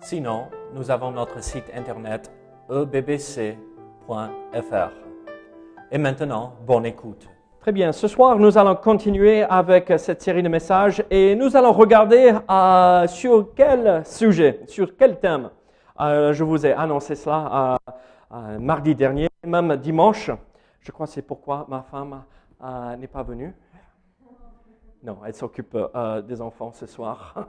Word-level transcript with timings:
Sinon, 0.00 0.46
nous 0.74 0.90
avons 0.90 1.10
notre 1.10 1.42
site 1.42 1.70
internet 1.74 2.30
ebbc.fr. 2.70 3.56
Et 5.90 5.98
maintenant, 5.98 6.54
bonne 6.66 6.86
écoute. 6.86 7.28
Très 7.60 7.72
bien, 7.72 7.90
ce 7.92 8.06
soir 8.06 8.38
nous 8.38 8.56
allons 8.56 8.76
continuer 8.76 9.42
avec 9.42 9.92
cette 9.98 10.22
série 10.22 10.42
de 10.42 10.48
messages 10.48 11.04
et 11.10 11.34
nous 11.34 11.56
allons 11.56 11.72
regarder 11.72 12.32
euh, 12.48 13.06
sur 13.08 13.52
quel 13.54 14.06
sujet, 14.06 14.60
sur 14.66 14.96
quel 14.96 15.18
thème. 15.18 15.50
Euh, 16.00 16.32
je 16.32 16.44
vous 16.44 16.64
ai 16.64 16.72
annoncé 16.72 17.16
cela 17.16 17.78
euh, 18.32 18.58
mardi 18.58 18.94
dernier, 18.94 19.28
même 19.44 19.76
dimanche. 19.76 20.30
Je 20.80 20.92
crois 20.92 21.06
que 21.06 21.12
c'est 21.12 21.22
pourquoi 21.22 21.66
ma 21.68 21.82
femme 21.82 22.22
n'est 22.98 23.08
pas 23.08 23.22
venue. 23.24 23.52
Non, 25.02 25.18
elle 25.24 25.34
s'occupe 25.34 25.76
euh, 25.94 26.22
des 26.22 26.40
enfants 26.40 26.72
ce 26.74 26.86
soir. 26.86 27.34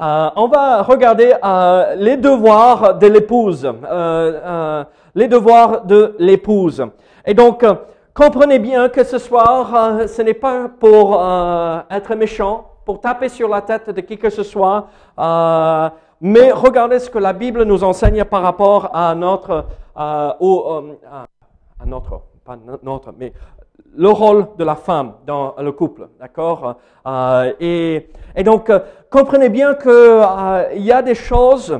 Euh, 0.00 0.30
on 0.36 0.46
va 0.46 0.82
regarder 0.82 1.32
euh, 1.42 1.94
les 1.96 2.16
devoirs 2.16 2.96
de 2.98 3.06
l'épouse. 3.06 3.64
Les 5.14 5.26
devoirs 5.28 5.84
de 5.84 6.14
l'épouse. 6.18 6.84
Et 7.24 7.32
donc, 7.34 7.64
comprenez 8.12 8.58
bien 8.58 8.88
que 8.88 9.02
ce 9.04 9.18
soir, 9.18 10.06
ce 10.06 10.22
n'est 10.22 10.34
pas 10.34 10.68
pour 10.68 11.14
être 11.90 12.14
méchant, 12.14 12.68
pour 12.84 13.00
taper 13.00 13.28
sur 13.28 13.48
la 13.48 13.62
tête 13.62 13.90
de 13.90 14.00
qui 14.00 14.18
que 14.18 14.30
ce 14.30 14.42
soit, 14.42 14.86
mais 16.20 16.52
regardez 16.52 16.98
ce 16.98 17.08
que 17.10 17.18
la 17.18 17.32
Bible 17.32 17.62
nous 17.64 17.82
enseigne 17.82 18.22
par 18.24 18.42
rapport 18.42 18.90
à 18.94 19.14
notre, 19.14 19.64
à- 19.96 20.36
notre, 21.86 22.20
pas 22.44 22.56
no- 22.56 22.78
notre, 22.82 23.12
mais 23.16 23.32
le 23.96 24.08
rôle 24.08 24.46
de 24.58 24.64
la 24.64 24.74
femme 24.74 25.14
dans 25.26 25.54
le 25.58 25.72
couple, 25.72 26.08
d'accord? 26.18 26.76
Euh, 27.06 27.52
et, 27.60 28.08
donc, 28.44 28.70
euh, 28.70 28.80
comprenez 29.10 29.48
bien 29.48 29.74
qu'il 29.74 30.82
y 30.82 30.92
a 30.92 31.02
des 31.02 31.14
choses 31.14 31.78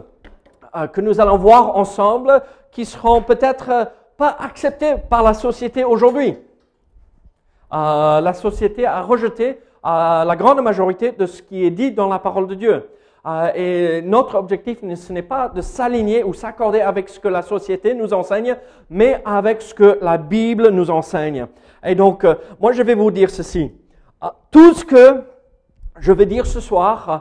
euh, 0.76 0.86
que 0.86 1.00
nous 1.00 1.20
allons 1.20 1.36
voir 1.36 1.76
ensemble 1.76 2.42
qui 2.70 2.84
seront 2.84 3.22
peut-être 3.22 3.70
euh, 3.70 3.84
pas 4.16 4.36
acceptées 4.38 4.94
par 5.08 5.22
la 5.22 5.34
société 5.34 5.84
aujourd'hui. 5.84 6.36
Euh, 7.72 8.20
la 8.20 8.32
société 8.34 8.86
a 8.86 9.00
rejeté 9.02 9.60
euh, 9.84 10.24
la 10.24 10.36
grande 10.36 10.62
majorité 10.62 11.12
de 11.12 11.26
ce 11.26 11.42
qui 11.42 11.64
est 11.64 11.70
dit 11.70 11.90
dans 11.92 12.08
la 12.08 12.18
parole 12.18 12.46
de 12.46 12.54
Dieu. 12.54 12.88
Euh, 13.26 13.50
et 13.54 14.02
notre 14.02 14.36
objectif, 14.36 14.78
ce 14.94 15.12
n'est 15.12 15.22
pas 15.22 15.48
de 15.48 15.62
s'aligner 15.62 16.22
ou 16.24 16.34
s'accorder 16.34 16.82
avec 16.82 17.08
ce 17.08 17.18
que 17.18 17.28
la 17.28 17.42
société 17.42 17.94
nous 17.94 18.12
enseigne, 18.12 18.56
mais 18.90 19.22
avec 19.24 19.62
ce 19.62 19.72
que 19.72 19.98
la 20.02 20.18
Bible 20.18 20.68
nous 20.68 20.90
enseigne. 20.90 21.46
Et 21.84 21.94
donc, 21.94 22.24
euh, 22.24 22.34
moi, 22.60 22.72
je 22.72 22.82
vais 22.82 22.94
vous 22.94 23.10
dire 23.10 23.30
ceci. 23.30 23.72
Euh, 24.22 24.28
tout 24.50 24.74
ce 24.74 24.84
que 24.84 25.22
je 25.98 26.12
vais 26.12 26.26
dire 26.26 26.46
ce 26.46 26.60
soir, 26.60 27.08
euh, 27.08 27.18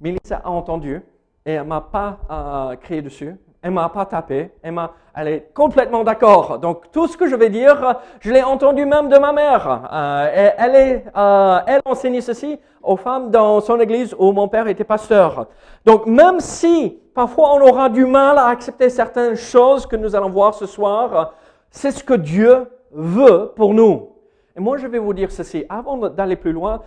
Mélissa 0.00 0.40
a 0.44 0.50
entendu 0.50 1.02
et 1.46 1.52
elle 1.52 1.64
m'a 1.64 1.80
pas 1.80 2.18
euh, 2.30 2.76
crié 2.76 3.02
dessus. 3.02 3.36
Elle 3.62 3.72
m'a 3.72 3.88
pas 3.90 4.06
tapé. 4.06 4.50
Elle, 4.62 4.74
elle 5.14 5.28
est 5.28 5.52
complètement 5.52 6.02
d'accord. 6.02 6.58
Donc 6.58 6.90
tout 6.92 7.06
ce 7.06 7.16
que 7.16 7.28
je 7.28 7.36
vais 7.36 7.50
dire, 7.50 7.96
je 8.20 8.30
l'ai 8.30 8.42
entendu 8.42 8.86
même 8.86 9.08
de 9.08 9.18
ma 9.18 9.32
mère. 9.32 9.88
Euh, 9.92 10.26
et 10.28 10.52
elle, 10.56 10.76
est, 10.76 11.04
euh, 11.14 11.58
elle 11.66 11.80
enseignait 11.84 12.22
ceci 12.22 12.58
aux 12.82 12.96
femmes 12.96 13.30
dans 13.30 13.60
son 13.60 13.78
église 13.78 14.14
où 14.18 14.32
mon 14.32 14.48
père 14.48 14.66
était 14.68 14.84
pasteur. 14.84 15.48
Donc 15.84 16.06
même 16.06 16.40
si 16.40 16.98
parfois 17.14 17.54
on 17.54 17.60
aura 17.60 17.90
du 17.90 18.06
mal 18.06 18.38
à 18.38 18.46
accepter 18.46 18.88
certaines 18.88 19.34
choses 19.34 19.86
que 19.86 19.96
nous 19.96 20.16
allons 20.16 20.30
voir 20.30 20.54
ce 20.54 20.64
soir, 20.64 21.34
c'est 21.70 21.90
ce 21.90 22.02
que 22.02 22.14
Dieu 22.14 22.66
veut 22.92 23.52
pour 23.54 23.74
nous. 23.74 24.10
Et 24.56 24.60
moi 24.60 24.76
je 24.76 24.86
vais 24.86 24.98
vous 24.98 25.14
dire 25.14 25.30
ceci. 25.30 25.64
Avant 25.68 25.96
d'aller 26.08 26.36
plus 26.36 26.52
loin, 26.52 26.82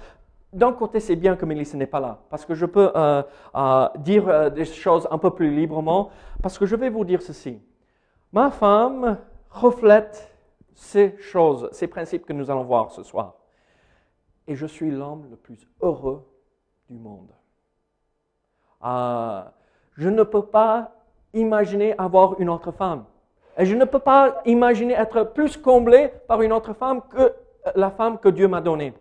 d'un 0.53 0.71
côté, 0.71 0.99
c'est 0.99 1.15
bien 1.15 1.35
que 1.35 1.45
Mélissa 1.45 1.77
n'est 1.77 1.87
pas 1.87 1.99
là, 1.99 2.19
parce 2.29 2.45
que 2.45 2.53
je 2.53 2.65
peux 2.65 2.91
euh, 2.95 3.23
euh, 3.55 3.87
dire 3.97 4.27
euh, 4.27 4.49
des 4.51 4.65
choses 4.65 5.07
un 5.09 5.17
peu 5.17 5.31
plus 5.31 5.49
librement, 5.49 6.11
parce 6.41 6.59
que 6.59 6.65
je 6.65 6.75
vais 6.75 6.89
vous 6.89 7.03
dire 7.03 7.21
ceci. 7.21 7.59
Ma 8.31 8.51
femme 8.51 9.17
reflète 9.49 10.31
ces 10.75 11.17
choses, 11.17 11.69
ces 11.71 11.87
principes 11.87 12.25
que 12.25 12.33
nous 12.33 12.51
allons 12.51 12.63
voir 12.63 12.91
ce 12.91 13.01
soir. 13.03 13.35
Et 14.47 14.55
je 14.55 14.67
suis 14.67 14.91
l'homme 14.91 15.27
le 15.29 15.35
plus 15.35 15.67
heureux 15.81 16.23
du 16.89 16.97
monde. 16.97 17.31
Je 19.95 20.09
ne 20.09 20.23
peux 20.23 20.45
pas 20.45 20.91
imaginer 21.33 21.97
avoir 21.97 22.39
une 22.39 22.49
autre 22.49 22.71
femme. 22.71 23.05
Et 23.57 23.65
je 23.65 23.75
ne 23.75 23.85
peux 23.85 23.99
pas 23.99 24.41
imaginer 24.45 24.93
être 24.93 25.23
plus 25.33 25.57
comblé 25.57 26.11
par 26.27 26.41
une 26.41 26.51
autre 26.51 26.73
femme 26.73 27.01
que 27.09 27.33
la 27.75 27.91
femme 27.91 28.17
que 28.17 28.29
Dieu 28.29 28.47
m'a 28.47 28.61
donnée. 28.61 28.93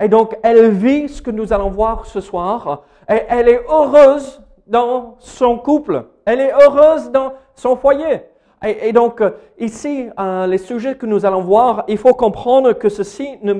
Et 0.00 0.08
donc, 0.08 0.36
elle 0.42 0.70
vit 0.70 1.08
ce 1.08 1.20
que 1.20 1.30
nous 1.30 1.52
allons 1.52 1.68
voir 1.68 2.06
ce 2.06 2.20
soir. 2.20 2.82
Et 3.08 3.22
elle 3.28 3.48
est 3.48 3.62
heureuse 3.68 4.42
dans 4.66 5.16
son 5.18 5.58
couple. 5.58 6.04
Elle 6.24 6.40
est 6.40 6.52
heureuse 6.52 7.10
dans 7.10 7.34
son 7.54 7.76
foyer. 7.76 8.22
Et, 8.64 8.92
donc, 8.92 9.20
euh, 9.20 9.32
ici, 9.58 10.08
euh, 10.18 10.46
les 10.46 10.58
sujets 10.58 10.94
que 10.94 11.04
nous 11.04 11.26
allons 11.26 11.40
voir, 11.40 11.84
il 11.88 11.98
faut 11.98 12.14
comprendre 12.14 12.72
que 12.74 12.88
ceci 12.88 13.36
ne, 13.42 13.54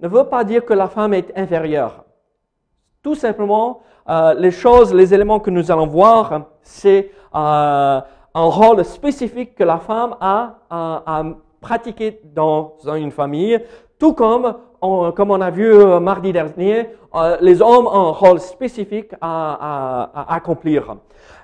veut 0.00 0.24
pas 0.24 0.44
dire 0.44 0.64
que 0.64 0.72
la 0.72 0.88
femme 0.88 1.12
est 1.12 1.30
inférieure. 1.36 2.04
Tout 3.02 3.14
simplement, 3.14 3.82
euh, 4.08 4.34
les 4.34 4.50
choses, 4.50 4.94
les 4.94 5.12
éléments 5.12 5.40
que 5.40 5.50
nous 5.50 5.70
allons 5.70 5.86
voir, 5.86 6.42
c'est 6.62 7.10
euh, 7.34 8.00
un 8.36 8.50
rôle 8.50 8.84
spécifique 8.84 9.54
que 9.54 9.64
la 9.64 9.78
femme 9.78 10.14
a 10.20 10.58
à, 10.68 11.22
pratiquer 11.62 12.20
dans 12.22 12.74
une 12.94 13.10
famille, 13.10 13.58
tout 13.98 14.12
comme, 14.12 14.54
on, 14.82 15.10
comme 15.12 15.30
on 15.30 15.40
a 15.40 15.50
vu 15.50 15.72
euh, 15.72 15.98
mardi 16.00 16.32
dernier, 16.32 16.90
euh, 17.14 17.38
les 17.40 17.62
hommes 17.62 17.86
ont 17.86 18.08
un 18.08 18.10
rôle 18.10 18.38
spécifique 18.38 19.12
à, 19.22 20.26
accomplir. 20.28 20.96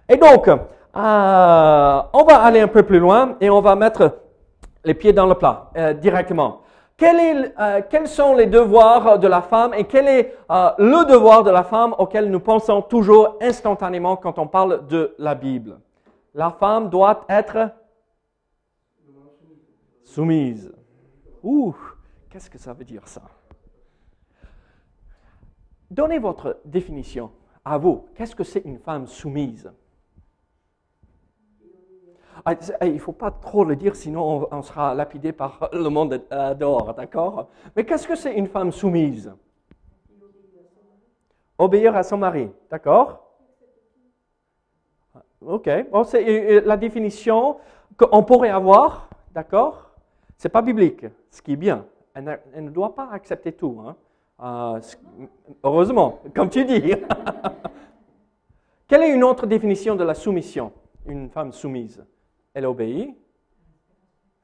Et 0.06 0.18
donc, 0.18 0.48
euh, 0.48 0.56
on 0.92 2.24
va 2.24 2.42
aller 2.42 2.60
un 2.60 2.68
peu 2.68 2.82
plus 2.82 2.98
loin 2.98 3.36
et 3.40 3.48
on 3.48 3.62
va 3.62 3.74
mettre 3.74 4.18
les 4.84 4.92
pieds 4.92 5.14
dans 5.14 5.26
le 5.26 5.34
plat 5.34 5.70
directement. 5.94 6.60
Quels 6.98 8.06
sont 8.06 8.34
les 8.34 8.46
devoirs 8.46 9.18
de 9.18 9.28
la 9.28 9.40
femme 9.40 9.72
et 9.74 9.84
quel 9.84 10.08
est 10.08 10.36
le 10.50 11.06
devoir 11.06 11.42
de 11.42 11.50
la 11.50 11.64
femme 11.64 11.94
auquel 11.98 12.30
nous 12.30 12.40
pensons 12.40 12.82
toujours 12.82 13.38
instantanément 13.40 14.16
quand 14.16 14.38
on 14.38 14.46
parle 14.46 14.86
de 14.88 15.14
la 15.18 15.34
Bible? 15.34 15.78
La 16.34 16.50
femme 16.50 16.90
doit 16.90 17.24
être 17.28 17.70
soumise. 20.04 20.72
Ouh, 21.42 21.74
qu'est-ce 22.30 22.50
que 22.50 22.58
ça 22.58 22.72
veut 22.72 22.84
dire 22.84 23.06
ça? 23.08 23.22
Donnez 25.90 26.18
votre 26.18 26.58
définition 26.64 27.30
à 27.64 27.78
vous. 27.78 28.06
Qu'est-ce 28.16 28.34
que 28.34 28.44
c'est 28.44 28.64
une 28.64 28.78
femme 28.78 29.06
soumise? 29.06 29.70
Ah, 32.44 32.54
c'est- 32.60 32.76
Il 32.82 32.94
ne 32.94 32.98
faut 32.98 33.12
pas 33.12 33.30
trop 33.30 33.64
le 33.64 33.76
dire, 33.76 33.94
sinon 33.96 34.48
on, 34.52 34.56
on 34.58 34.62
sera 34.62 34.94
lapidé 34.94 35.32
par 35.32 35.68
le 35.72 35.88
monde 35.88 36.22
euh, 36.32 36.54
dehors, 36.54 36.94
d'accord? 36.94 37.48
Mais 37.76 37.84
qu'est-ce 37.84 38.06
que 38.08 38.16
c'est 38.16 38.34
une 38.34 38.46
femme 38.48 38.72
soumise? 38.72 39.32
Obéir 41.56 41.96
à 41.96 42.02
son 42.02 42.18
mari, 42.18 42.50
d'accord? 42.70 43.21
Ok, 45.46 45.68
c'est 46.04 46.22
euh, 46.28 46.58
euh, 46.58 46.62
la 46.64 46.76
définition 46.76 47.56
qu'on 47.96 48.22
pourrait 48.22 48.50
avoir, 48.50 49.08
d'accord? 49.32 49.90
C'est 50.36 50.48
pas 50.48 50.62
biblique, 50.62 51.06
ce 51.30 51.42
qui 51.42 51.52
est 51.52 51.56
bien. 51.56 51.84
Elle, 52.14 52.38
ne 52.56 52.70
doit 52.70 52.94
pas 52.94 53.08
accepter 53.12 53.52
tout, 53.52 53.80
hein. 53.86 53.96
Euh, 54.42 54.80
ce- 54.80 54.96
heureusement, 55.62 56.18
comme 56.34 56.48
tu 56.50 56.64
dis. 56.64 56.94
Quelle 58.88 59.02
est 59.02 59.14
une 59.14 59.24
autre 59.24 59.46
définition 59.46 59.94
de 59.96 60.04
la 60.04 60.14
soumission? 60.14 60.72
Une 61.06 61.30
femme 61.30 61.52
soumise 61.52 62.04
Elle 62.54 62.66
obéit, 62.66 63.16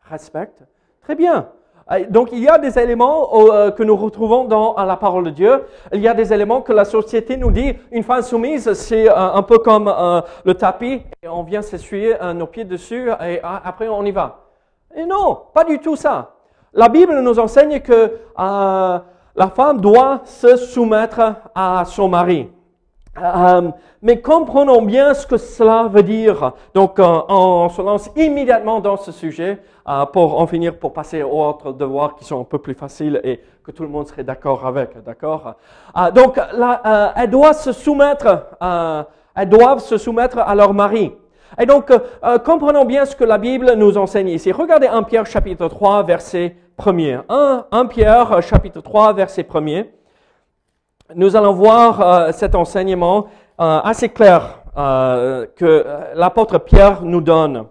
respecte. 0.02 0.64
Très 1.00 1.14
bien. 1.14 1.50
Euh, 1.90 2.05
Donc 2.11 2.31
il 2.32 2.40
y 2.40 2.49
a 2.49 2.58
des 2.58 2.79
éléments 2.79 3.31
euh, 3.32 3.70
que 3.70 3.82
nous 3.82 3.96
retrouvons 3.96 4.44
dans 4.44 4.75
la 4.76 4.96
parole 4.96 5.25
de 5.25 5.31
Dieu. 5.31 5.64
Il 5.93 6.00
y 6.00 6.08
a 6.08 6.14
des 6.14 6.32
éléments 6.32 6.61
que 6.61 6.73
la 6.73 6.85
société 6.85 7.37
nous 7.37 7.50
dit. 7.50 7.75
Une 7.93 8.02
femme 8.02 8.23
soumise, 8.23 8.73
c'est 8.75 9.08
euh, 9.08 9.14
un 9.17 9.43
peu 9.43 9.58
comme 9.58 9.93
le 10.44 10.55
tapis. 10.55 11.02
Et 11.23 11.29
on 11.29 11.43
vient 11.43 11.62
s'essuyer 11.62 12.14
nos 12.35 12.46
pieds 12.46 12.64
dessus 12.64 13.08
et 13.08 13.38
euh, 13.38 13.40
après 13.43 13.88
on 13.88 14.05
y 14.05 14.11
va. 14.12 14.44
Et 14.94 15.05
non, 15.05 15.38
pas 15.55 15.64
du 15.64 15.79
tout 15.79 15.96
ça. 15.96 16.35
La 16.73 16.88
Bible 16.88 17.19
nous 17.20 17.38
enseigne 17.38 17.81
que 17.81 18.12
la 18.37 19.49
femme 19.55 19.81
doit 19.81 20.20
se 20.25 20.56
soumettre 20.56 21.20
à 21.55 21.85
son 21.87 22.08
mari. 22.08 22.49
Euh, 23.22 23.70
mais 24.02 24.20
comprenons 24.20 24.82
bien 24.82 25.14
ce 25.14 25.26
que 25.26 25.36
cela 25.36 25.88
veut 25.90 26.02
dire. 26.02 26.52
Donc, 26.74 26.98
euh, 26.98 27.20
on 27.28 27.68
se 27.68 27.82
lance 27.82 28.10
immédiatement 28.16 28.80
dans 28.80 28.96
ce 28.96 29.12
sujet 29.12 29.58
euh, 29.88 30.06
pour 30.06 30.40
en 30.40 30.46
finir, 30.46 30.76
pour 30.76 30.92
passer 30.92 31.22
aux 31.22 31.44
autres 31.44 31.72
devoirs 31.72 32.14
qui 32.14 32.24
sont 32.24 32.40
un 32.40 32.44
peu 32.44 32.58
plus 32.58 32.74
faciles 32.74 33.20
et 33.24 33.40
que 33.64 33.70
tout 33.70 33.82
le 33.82 33.88
monde 33.88 34.06
serait 34.06 34.24
d'accord 34.24 34.66
avec. 34.66 35.02
D'accord? 35.04 35.54
Donc, 36.14 36.36
là, 36.36 37.12
elles 37.16 37.30
doivent 37.30 37.58
se 37.58 37.72
soumettre. 37.72 38.46
elles 39.34 39.48
doivent 39.48 39.80
se 39.80 39.98
soumettre 39.98 40.38
à 40.38 40.54
leur 40.54 40.72
mari. 40.72 41.12
Et 41.60 41.66
donc, 41.66 41.92
comprenons 42.44 42.86
bien 42.86 43.04
ce 43.04 43.14
que 43.14 43.24
la 43.24 43.36
Bible 43.36 43.74
nous 43.76 43.98
enseigne 43.98 44.28
ici. 44.28 44.52
Regardez 44.52 44.86
1 44.86 45.02
Pierre 45.02 45.26
chapitre 45.26 45.68
3, 45.68 46.02
verset 46.04 46.56
1er. 46.78 47.20
1, 47.28 47.66
1 47.70 47.86
Pierre 47.86 48.42
chapitre 48.42 48.80
3, 48.80 49.12
verset 49.12 49.42
1er 49.42 49.86
nous 51.14 51.37
allons 51.37 51.52
voir 51.52 52.00
euh, 52.00 52.32
cet 52.32 52.55
enseignement 52.55 53.26
euh, 53.60 53.81
assez 53.82 54.08
clair 54.08 54.62
euh, 54.76 55.46
que 55.56 55.84
l'apôtre 56.14 56.58
Pierre 56.58 57.02
nous 57.02 57.20
donne. 57.20 57.64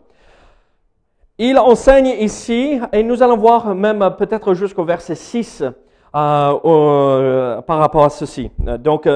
Il 1.38 1.60
enseigne 1.60 2.16
ici, 2.20 2.80
et 2.92 3.04
nous 3.04 3.22
allons 3.22 3.38
voir 3.38 3.76
même 3.76 4.16
peut-être 4.18 4.56
jusqu'au 4.56 4.84
verset 4.84 5.14
6 5.14 5.64
par 6.12 7.78
rapport 7.78 8.06
à 8.06 8.10
ceci. 8.10 8.50
Donc, 8.80 9.08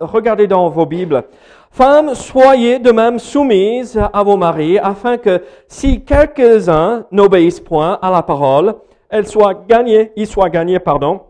regardez 0.00 0.48
dans 0.48 0.68
vos 0.70 0.86
Bibles. 0.86 1.22
Femmes, 1.70 2.16
soyez 2.16 2.80
de 2.80 2.90
même 2.90 3.20
soumises 3.20 4.00
à 4.12 4.24
vos 4.24 4.36
maris, 4.36 4.76
afin 4.76 5.18
que 5.18 5.40
si 5.68 6.04
quelques-uns 6.04 7.04
n'obéissent 7.12 7.60
point 7.60 7.96
à 8.02 8.10
la 8.10 8.22
parole, 8.22 8.74
elles 9.08 9.28
soient 9.28 9.54
gagnées, 9.54 10.10
ils 10.16 10.26
soient 10.26 10.50
gagnés, 10.50 10.80
pardon, 10.80 11.20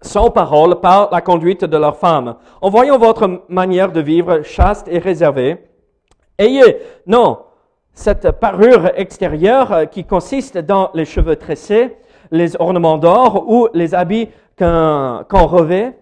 sans 0.00 0.30
parole 0.30 0.80
par 0.80 1.10
la 1.10 1.20
conduite 1.20 1.64
de 1.64 1.76
leurs 1.76 1.96
femmes, 1.96 2.36
en 2.60 2.68
voyant 2.68 2.98
votre 2.98 3.42
manière 3.48 3.92
de 3.92 4.00
vivre 4.00 4.42
chaste 4.42 4.88
et 4.88 4.98
réservée. 4.98 5.58
Ayez, 6.38 6.78
non, 7.06 7.38
cette 7.92 8.30
parure 8.32 8.90
extérieure 8.94 9.88
qui 9.90 10.04
consiste 10.04 10.58
dans 10.58 10.90
les 10.94 11.06
cheveux 11.06 11.36
tressés, 11.36 11.96
les 12.30 12.60
ornements 12.60 12.98
d'or 12.98 13.44
ou 13.48 13.68
les 13.72 13.94
habits 13.94 14.28
qu'on 14.58 15.24
revêt, 15.46 15.98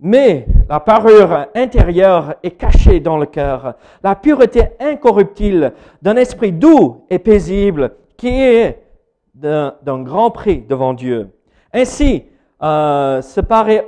mais 0.00 0.46
la 0.68 0.80
parure 0.80 1.46
intérieure 1.54 2.34
est 2.42 2.52
cachée 2.52 3.00
dans 3.00 3.18
le 3.18 3.26
cœur, 3.26 3.74
la 4.02 4.14
pureté 4.14 4.62
incorruptible 4.78 5.72
d'un 6.02 6.16
esprit 6.16 6.52
doux 6.52 7.04
et 7.10 7.18
paisible 7.18 7.92
qui 8.16 8.28
est 8.28 8.82
d'un 9.34 10.02
grand 10.02 10.30
prix 10.30 10.64
devant 10.68 10.92
Dieu. 10.92 11.30
Ainsi, 11.72 12.24
euh, 12.62 13.22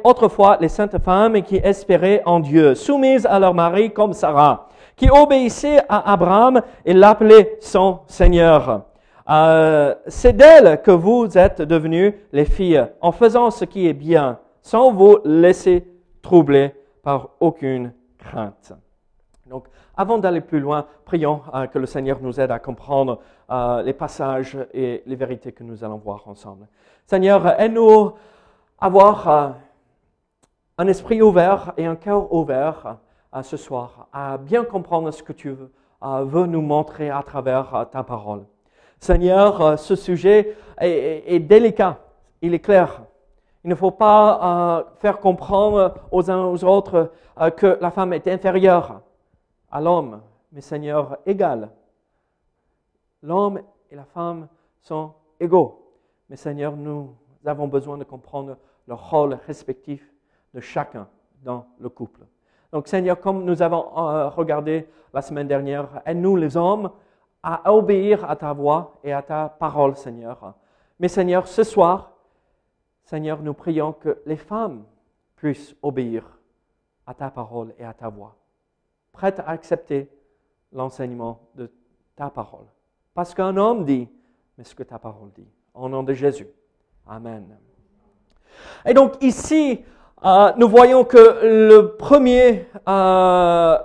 autrefois 0.04 0.58
les 0.60 0.68
saintes 0.68 0.98
femmes 1.02 1.42
qui 1.42 1.56
espéraient 1.56 2.22
en 2.24 2.40
Dieu, 2.40 2.74
soumises 2.74 3.26
à 3.26 3.38
leur 3.38 3.54
mari 3.54 3.92
comme 3.92 4.12
Sarah, 4.12 4.68
qui 4.96 5.10
obéissaient 5.10 5.80
à 5.88 6.12
Abraham 6.12 6.62
et 6.84 6.94
l'appelaient 6.94 7.56
son 7.60 8.00
Seigneur. 8.06 8.82
Euh, 9.28 9.94
c'est 10.06 10.36
d'elle 10.36 10.82
que 10.82 10.90
vous 10.90 11.36
êtes 11.36 11.62
devenues 11.62 12.14
les 12.32 12.44
filles, 12.44 12.84
en 13.00 13.12
faisant 13.12 13.50
ce 13.50 13.64
qui 13.64 13.86
est 13.86 13.92
bien, 13.92 14.38
sans 14.62 14.92
vous 14.92 15.18
laisser 15.24 15.86
troubler 16.22 16.74
par 17.02 17.30
aucune 17.40 17.92
crainte. 18.18 18.72
Donc, 19.46 19.66
avant 19.96 20.18
d'aller 20.18 20.40
plus 20.40 20.60
loin, 20.60 20.86
prions 21.04 21.42
euh, 21.54 21.66
que 21.66 21.78
le 21.78 21.86
Seigneur 21.86 22.18
nous 22.20 22.40
aide 22.40 22.50
à 22.50 22.58
comprendre 22.58 23.20
les 23.84 23.94
passages 23.94 24.56
et 24.72 25.02
les 25.06 25.16
vérités 25.16 25.50
que 25.50 25.64
nous 25.64 25.82
allons 25.82 25.96
voir 25.96 26.22
ensemble. 26.28 26.68
Seigneur, 27.04 27.60
aide-nous 27.60 28.12
avoir 28.80 29.28
euh, 29.28 29.50
un 30.78 30.86
esprit 30.86 31.20
ouvert 31.20 31.72
et 31.76 31.84
un 31.84 31.96
cœur 31.96 32.32
ouvert 32.32 32.98
euh, 33.34 33.42
ce 33.42 33.56
soir, 33.56 34.08
à 34.12 34.38
bien 34.38 34.64
comprendre 34.64 35.10
ce 35.10 35.22
que 35.22 35.32
tu 35.32 35.50
veux, 35.50 35.70
euh, 36.02 36.24
veux 36.24 36.46
nous 36.46 36.62
montrer 36.62 37.10
à 37.10 37.22
travers 37.22 37.86
ta 37.92 38.02
parole. 38.02 38.46
Seigneur, 38.98 39.78
ce 39.78 39.96
sujet 39.96 40.56
est, 40.78 41.38
délicat, 41.38 41.98
il 42.42 42.52
est 42.52 42.58
clair. 42.58 43.02
Il 43.64 43.70
ne 43.70 43.74
faut 43.74 43.90
pas 43.90 44.84
faire 44.98 45.20
comprendre 45.20 45.94
aux 46.12 46.30
uns 46.30 46.44
aux 46.44 46.64
autres 46.64 47.10
que 47.56 47.78
la 47.80 47.90
femme 47.90 48.12
est 48.12 48.28
inférieure 48.28 49.00
à 49.70 49.80
l'homme, 49.80 50.20
mais 50.52 50.60
Seigneur, 50.60 51.16
égal. 51.24 51.70
L'homme 53.22 53.62
et 53.90 53.96
la 53.96 54.04
femme 54.04 54.48
sont 54.80 55.12
égaux. 55.38 55.94
Mais 56.28 56.36
Seigneur, 56.36 56.76
nous 56.76 57.14
avons 57.46 57.68
besoin 57.68 57.96
de 57.96 58.04
comprendre 58.04 58.58
le 58.90 58.94
rôle 58.94 59.38
respectif 59.46 60.04
de 60.52 60.60
chacun 60.60 61.08
dans 61.44 61.64
le 61.78 61.88
couple. 61.88 62.22
Donc 62.72 62.88
Seigneur, 62.88 63.20
comme 63.20 63.44
nous 63.44 63.62
avons 63.62 63.96
euh, 63.96 64.28
regardé 64.28 64.88
la 65.14 65.22
semaine 65.22 65.46
dernière, 65.46 66.02
aide-nous 66.04 66.34
les 66.34 66.56
hommes 66.56 66.90
à 67.40 67.72
obéir 67.72 68.28
à 68.28 68.34
ta 68.34 68.52
voix 68.52 68.98
et 69.04 69.12
à 69.12 69.22
ta 69.22 69.48
parole, 69.48 69.96
Seigneur. 69.96 70.54
Mais 70.98 71.06
Seigneur, 71.06 71.46
ce 71.46 71.62
soir, 71.62 72.10
Seigneur, 73.04 73.42
nous 73.42 73.54
prions 73.54 73.92
que 73.92 74.20
les 74.26 74.36
femmes 74.36 74.82
puissent 75.36 75.74
obéir 75.82 76.24
à 77.06 77.14
ta 77.14 77.30
parole 77.30 77.72
et 77.78 77.84
à 77.84 77.94
ta 77.94 78.08
voix, 78.08 78.34
prêtes 79.12 79.38
à 79.38 79.50
accepter 79.50 80.10
l'enseignement 80.72 81.48
de 81.54 81.70
ta 82.16 82.28
parole. 82.28 82.66
Parce 83.14 83.34
qu'un 83.34 83.56
homme 83.56 83.84
dit, 83.84 84.08
mais 84.58 84.64
ce 84.64 84.74
que 84.74 84.82
ta 84.82 84.98
parole 84.98 85.30
dit. 85.32 85.48
Au 85.74 85.88
nom 85.88 86.02
de 86.02 86.12
Jésus. 86.12 86.48
Amen. 87.06 87.56
Et 88.86 88.94
donc 88.94 89.12
ici, 89.20 89.80
euh, 90.24 90.52
nous 90.58 90.68
voyons 90.68 91.04
que 91.04 91.38
le 91.42 91.96
premier, 91.96 92.66
euh, 92.86 93.78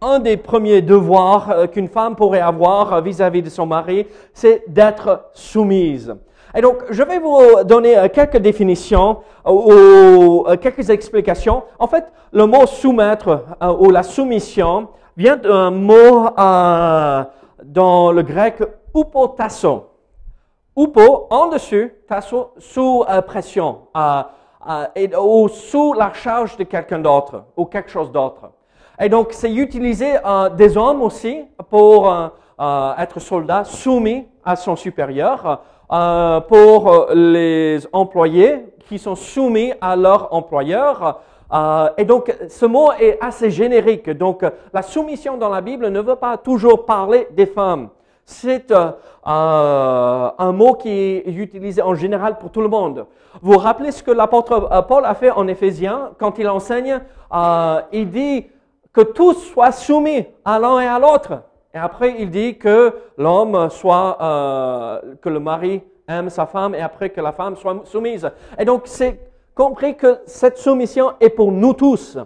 un 0.00 0.18
des 0.20 0.36
premiers 0.36 0.80
devoirs 0.80 1.50
euh, 1.50 1.66
qu'une 1.66 1.88
femme 1.88 2.14
pourrait 2.14 2.40
avoir 2.40 3.02
vis-à-vis 3.02 3.42
de 3.42 3.50
son 3.50 3.66
mari, 3.66 4.06
c'est 4.32 4.62
d'être 4.68 5.28
soumise. 5.32 6.14
Et 6.54 6.60
donc, 6.60 6.84
je 6.90 7.02
vais 7.02 7.18
vous 7.18 7.64
donner 7.64 7.96
quelques 8.14 8.38
définitions 8.38 9.18
ou 9.44 10.46
quelques 10.58 10.88
explications. 10.88 11.64
En 11.78 11.86
fait, 11.86 12.04
le 12.32 12.46
mot 12.46 12.64
soumettre 12.64 13.44
ou 13.78 13.90
la 13.90 14.02
soumission 14.02 14.88
vient 15.18 15.36
d'un 15.36 15.70
mot 15.70 16.30
dans 17.62 18.12
le 18.12 18.22
grec 18.22 18.62
upotasso. 18.94 19.95
Upo, 20.78 21.26
en 21.30 21.46
dessus, 21.46 21.90
tasso, 22.06 22.50
sous 22.58 23.02
euh, 23.08 23.22
pression, 23.22 23.78
euh, 23.96 24.22
euh, 24.68 25.18
ou 25.18 25.48
sous 25.48 25.94
la 25.94 26.12
charge 26.12 26.58
de 26.58 26.64
quelqu'un 26.64 26.98
d'autre, 26.98 27.44
ou 27.56 27.64
quelque 27.64 27.88
chose 27.90 28.12
d'autre. 28.12 28.50
Et 29.00 29.08
donc, 29.08 29.28
c'est 29.30 29.54
utilisé 29.54 30.16
des 30.56 30.76
hommes 30.76 31.02
aussi 31.02 31.44
pour 31.68 32.10
être 32.98 33.20
soldats 33.20 33.64
soumis 33.64 34.26
à 34.42 34.56
son 34.56 34.74
supérieur, 34.74 35.60
pour 36.48 37.06
les 37.12 37.86
employés 37.92 38.64
qui 38.88 38.98
sont 38.98 39.14
soumis 39.14 39.74
à 39.82 39.96
leur 39.96 40.32
employeur. 40.32 41.20
et 41.98 42.04
donc, 42.06 42.34
ce 42.48 42.64
mot 42.64 42.90
est 42.98 43.18
assez 43.20 43.50
générique. 43.50 44.08
Donc, 44.08 44.42
la 44.72 44.80
soumission 44.80 45.36
dans 45.36 45.50
la 45.50 45.60
Bible 45.60 45.90
ne 45.90 46.00
veut 46.00 46.16
pas 46.16 46.38
toujours 46.38 46.86
parler 46.86 47.28
des 47.32 47.46
femmes. 47.46 47.90
C'est 48.28 48.72
euh, 48.72 48.90
un 49.24 50.52
mot 50.52 50.74
qui 50.74 50.90
est 50.90 51.28
utilisé 51.28 51.80
en 51.80 51.94
général 51.94 52.38
pour 52.38 52.50
tout 52.50 52.60
le 52.60 52.66
monde. 52.66 53.06
Vous 53.40 53.52
vous 53.52 53.58
rappelez 53.58 53.92
ce 53.92 54.02
que 54.02 54.10
l'apôtre 54.10 54.68
euh, 54.72 54.82
Paul 54.82 55.04
a 55.04 55.14
fait 55.14 55.30
en 55.30 55.46
Éphésiens 55.46 56.10
quand 56.18 56.36
il 56.40 56.48
enseigne 56.48 57.00
euh, 57.32 57.80
Il 57.92 58.10
dit 58.10 58.46
que 58.92 59.02
tous 59.02 59.34
soient 59.34 59.70
soumis 59.70 60.26
à 60.44 60.58
l'un 60.58 60.80
et 60.80 60.88
à 60.88 60.98
l'autre. 60.98 61.44
Et 61.72 61.78
après, 61.78 62.16
il 62.18 62.30
dit 62.30 62.58
que 62.58 62.94
l'homme 63.16 63.70
soit, 63.70 64.16
que 65.20 65.28
le 65.28 65.38
mari 65.38 65.82
aime 66.08 66.30
sa 66.30 66.46
femme 66.46 66.74
et 66.74 66.80
après 66.80 67.10
que 67.10 67.20
la 67.20 67.32
femme 67.32 67.54
soit 67.54 67.82
soumise. 67.84 68.30
Et 68.58 68.64
donc, 68.64 68.82
c'est 68.86 69.20
compris 69.54 69.94
que 69.94 70.20
cette 70.24 70.56
soumission 70.56 71.12
est 71.20 71.28
pour 71.28 71.52
nous 71.52 71.74
tous. 71.74 72.16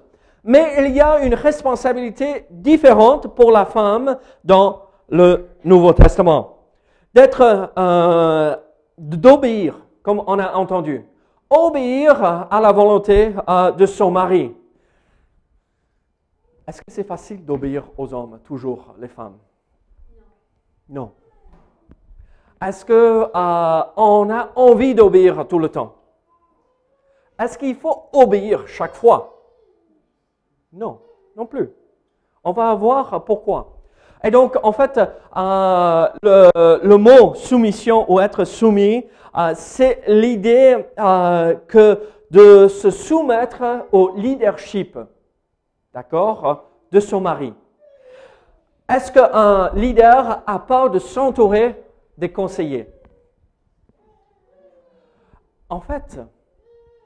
Mais 0.44 0.76
il 0.78 0.94
y 0.94 1.00
a 1.00 1.24
une 1.24 1.34
responsabilité 1.34 2.46
différente 2.48 3.34
pour 3.34 3.50
la 3.50 3.64
femme 3.64 4.18
dans 4.44 4.89
le 5.10 5.48
Nouveau 5.64 5.92
Testament. 5.92 6.58
D'être, 7.12 7.72
euh, 7.76 8.56
d'obéir, 8.96 9.84
comme 10.02 10.22
on 10.26 10.38
a 10.38 10.54
entendu. 10.54 11.04
Obéir 11.50 12.22
à 12.22 12.60
la 12.60 12.70
volonté 12.70 13.34
euh, 13.48 13.72
de 13.72 13.84
son 13.86 14.10
mari. 14.10 14.54
Est-ce 16.66 16.80
que 16.80 16.90
c'est 16.90 17.04
facile 17.04 17.44
d'obéir 17.44 17.84
aux 17.98 18.14
hommes, 18.14 18.38
toujours, 18.44 18.94
les 19.00 19.08
femmes? 19.08 19.38
Non. 20.88 21.12
Est-ce 22.62 22.84
qu'on 22.84 22.92
euh, 22.92 23.32
a 23.34 24.52
envie 24.54 24.94
d'obéir 24.94 25.46
tout 25.48 25.58
le 25.58 25.68
temps? 25.68 25.96
Est-ce 27.38 27.58
qu'il 27.58 27.74
faut 27.74 28.04
obéir 28.12 28.68
chaque 28.68 28.94
fois? 28.94 29.42
Non, 30.72 31.00
non 31.34 31.46
plus. 31.46 31.70
On 32.44 32.52
va 32.52 32.72
voir 32.74 33.24
pourquoi. 33.24 33.79
Et 34.22 34.30
donc, 34.30 34.56
en 34.62 34.72
fait, 34.72 35.00
euh, 35.36 36.08
le, 36.82 36.96
mot 36.96 37.34
soumission 37.34 38.10
ou 38.12 38.20
être 38.20 38.44
soumis, 38.44 39.06
euh, 39.36 39.52
c'est 39.54 40.02
l'idée 40.08 40.84
euh, 40.98 41.54
que 41.66 42.00
de 42.30 42.68
se 42.68 42.90
soumettre 42.90 43.62
au 43.92 44.12
leadership. 44.16 44.98
d'accord, 45.94 46.64
de 46.92 47.00
son 47.00 47.20
mari. 47.20 47.54
Est-ce 48.88 49.10
qu'un 49.12 49.70
leader 49.74 50.42
a 50.46 50.58
peur 50.58 50.90
de 50.90 50.98
s'entourer 50.98 51.82
des 52.18 52.30
conseillers? 52.30 52.88
En 55.68 55.80
fait, 55.80 56.18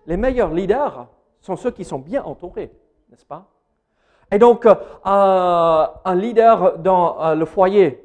les 0.06 0.16
meilleurs 0.16 0.52
leaders 0.52 1.06
sont 1.40 1.56
ceux 1.56 1.70
qui 1.70 1.84
sont 1.84 1.98
bien 1.98 2.22
entourés, 2.24 2.72
n'est-ce 3.10 3.26
pas? 3.26 3.53
Et 4.30 4.38
donc, 4.38 4.66
euh, 4.66 4.74
un 5.04 6.14
leader 6.14 6.78
dans 6.78 7.20
euh, 7.20 7.34
le 7.34 7.44
foyer, 7.44 8.04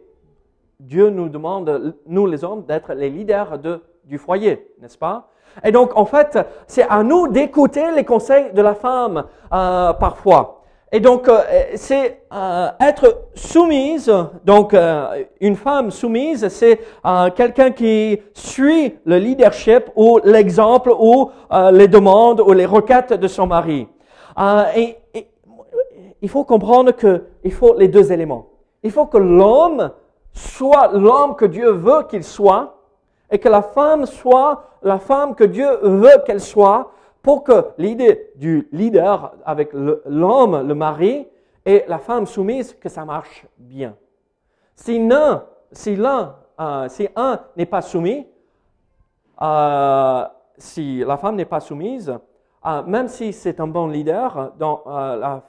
Dieu 0.80 1.10
nous 1.10 1.30
demande, 1.30 1.96
nous 2.06 2.26
les 2.26 2.44
hommes, 2.44 2.64
d'être 2.66 2.94
les 2.94 3.10
leaders 3.10 3.58
de, 3.60 3.82
du 4.06 4.18
foyer, 4.18 4.68
n'est-ce 4.82 4.98
pas? 4.98 5.30
Et 5.64 5.72
donc, 5.72 5.98
en 5.98 6.06
fait, 6.06 6.38
c'est 6.68 6.88
à 6.88 7.04
nous 7.04 7.28
d'écouter 7.28 7.92
les 7.96 8.06
conseils 8.06 8.54
de 8.54 8.62
la 8.62 8.76
femme 8.76 9.26
euh, 9.52 9.94
parfois. 9.94 10.60
Et 10.92 11.00
donc, 11.00 11.28
euh, 11.28 11.42
c'est 11.76 12.24
euh, 12.34 12.70
être 12.80 13.28
soumise. 13.36 14.12
Donc, 14.44 14.74
euh, 14.74 15.24
une 15.40 15.56
femme 15.56 15.92
soumise, 15.92 16.48
c'est 16.48 16.80
quelqu'un 17.36 17.72
qui 17.72 18.20
suit 18.34 18.96
le 19.06 19.18
leadership 19.18 19.86
ou 19.96 20.20
l'exemple 20.24 20.92
ou 20.98 21.30
les 21.72 21.88
demandes 21.88 22.42
ou 22.42 22.54
les 22.54 22.66
requêtes 22.66 23.14
de 23.14 23.28
son 23.28 23.48
mari. 23.48 23.88
Et, 24.76 24.96
il 26.22 26.30
faut 26.30 26.44
comprendre 26.44 26.92
qu'il 26.92 27.52
faut 27.52 27.76
les 27.78 27.88
deux 27.88 28.12
éléments. 28.12 28.48
Il 28.84 28.92
faut 28.92 29.06
que 29.06 29.18
l'homme 29.18 29.92
soit 30.34 30.92
l'homme 30.94 31.36
que 31.36 31.46
Dieu 31.46 31.72
veut 31.72 32.04
qu'il 32.10 32.24
soit 32.24 32.76
et 33.32 33.40
que 33.40 33.50
la 33.50 33.62
femme 33.62 34.06
soit 34.06 34.64
la 34.82 35.00
femme 35.00 35.36
que 35.36 35.44
Dieu 35.44 35.68
veut 35.82 36.24
qu'elle 36.26 36.42
soit 36.42 36.92
pour 37.22 37.44
que 37.44 37.66
l'idée 37.78 38.32
du 38.36 38.68
leader 38.72 39.34
avec 39.46 39.72
l'homme, 39.74 40.68
le 40.68 40.76
mari, 40.76 41.28
et 41.66 41.84
la 41.88 42.00
femme 42.00 42.26
soumise, 42.26 42.74
que 42.74 42.90
ça 42.90 43.06
marche 43.06 43.46
bien. 43.58 43.96
Si 44.76 45.06
l'un, 45.06 45.44
si 45.72 45.96
euh, 46.00 46.88
un 47.16 47.40
n'est 47.58 47.66
pas 47.66 47.82
soumis, 47.82 48.26
euh, 49.42 50.26
si 50.58 51.00
la 51.00 51.18
femme 51.18 51.36
n'est 51.36 51.46
pas 51.46 51.60
soumise, 51.60 52.18
euh, 52.66 52.84
même 52.84 53.08
si 53.08 53.34
c'est 53.34 53.60
un 53.60 53.68
bon 53.68 53.88
leader 53.88 54.54
dans 54.58 54.84
la 54.86 55.44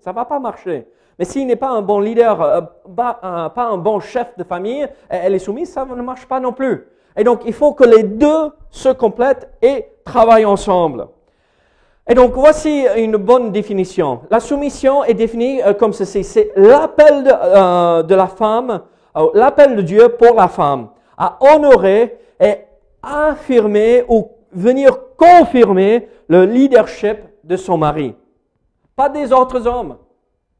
ça 0.00 0.12
va 0.12 0.24
pas 0.24 0.38
marcher. 0.38 0.86
Mais 1.18 1.24
s'il 1.24 1.46
n'est 1.46 1.56
pas 1.56 1.70
un 1.70 1.82
bon 1.82 2.00
leader, 2.00 2.70
pas, 2.96 3.50
pas, 3.54 3.64
un 3.64 3.78
bon 3.78 4.00
chef 4.00 4.36
de 4.36 4.44
famille, 4.44 4.86
elle 5.08 5.34
est 5.34 5.38
soumise, 5.38 5.72
ça 5.72 5.84
ne 5.84 6.02
marche 6.02 6.26
pas 6.26 6.40
non 6.40 6.52
plus. 6.52 6.88
Et 7.16 7.24
donc, 7.24 7.42
il 7.46 7.52
faut 7.52 7.72
que 7.72 7.84
les 7.84 8.02
deux 8.02 8.50
se 8.70 8.88
complètent 8.88 9.48
et 9.62 9.86
travaillent 10.04 10.44
ensemble. 10.44 11.06
Et 12.06 12.14
donc, 12.14 12.32
voici 12.34 12.86
une 12.96 13.16
bonne 13.16 13.50
définition. 13.50 14.20
La 14.30 14.40
soumission 14.40 15.04
est 15.04 15.14
définie 15.14 15.62
euh, 15.62 15.72
comme 15.72 15.94
ceci. 15.94 16.22
C'est 16.22 16.52
l'appel 16.54 17.24
de, 17.24 17.30
euh, 17.32 18.02
la 18.16 18.26
femme, 18.26 18.82
euh, 19.16 19.28
l'appel 19.32 19.76
de 19.76 19.82
Dieu 19.82 20.10
pour 20.10 20.34
la 20.34 20.48
femme 20.48 20.88
à 21.16 21.38
honorer 21.40 22.18
et 22.40 22.56
affirmer 23.02 24.04
ou 24.08 24.28
venir 24.52 24.98
confirmer 25.16 26.08
le 26.28 26.44
leadership 26.44 27.18
de 27.42 27.56
son 27.56 27.78
mari. 27.78 28.14
Pas 28.96 29.08
des 29.08 29.32
autres 29.32 29.66
hommes. 29.66 29.98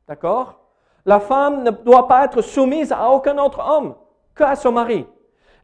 D'accord? 0.08 0.60
La 1.06 1.20
femme 1.20 1.62
ne 1.62 1.70
doit 1.70 2.08
pas 2.08 2.24
être 2.24 2.42
soumise 2.42 2.92
à 2.92 3.10
aucun 3.10 3.36
autre 3.38 3.60
homme 3.60 3.94
qu'à 4.34 4.56
son 4.56 4.72
mari. 4.72 5.06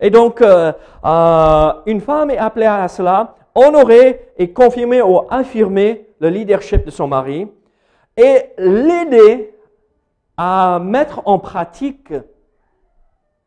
Et 0.01 0.11
donc, 0.11 0.41
euh, 0.41 0.73
euh, 1.05 1.73
une 1.87 2.01
femme 2.01 2.31
est 2.31 2.39
appelée 2.39 2.67
à 2.67 2.89
cela, 2.89 3.35
honorer 3.55 4.33
et 4.37 4.53
confirmer 4.53 5.03
ou 5.03 5.23
affirmer 5.31 6.09
le 6.21 6.29
leadership 6.29 6.85
de 6.85 6.91
son 6.91 7.07
mari 7.07 7.49
et 8.17 8.53
l'aider 8.59 9.55
à 10.37 10.79
mettre 10.83 11.23
en 11.27 11.39
pratique, 11.39 12.13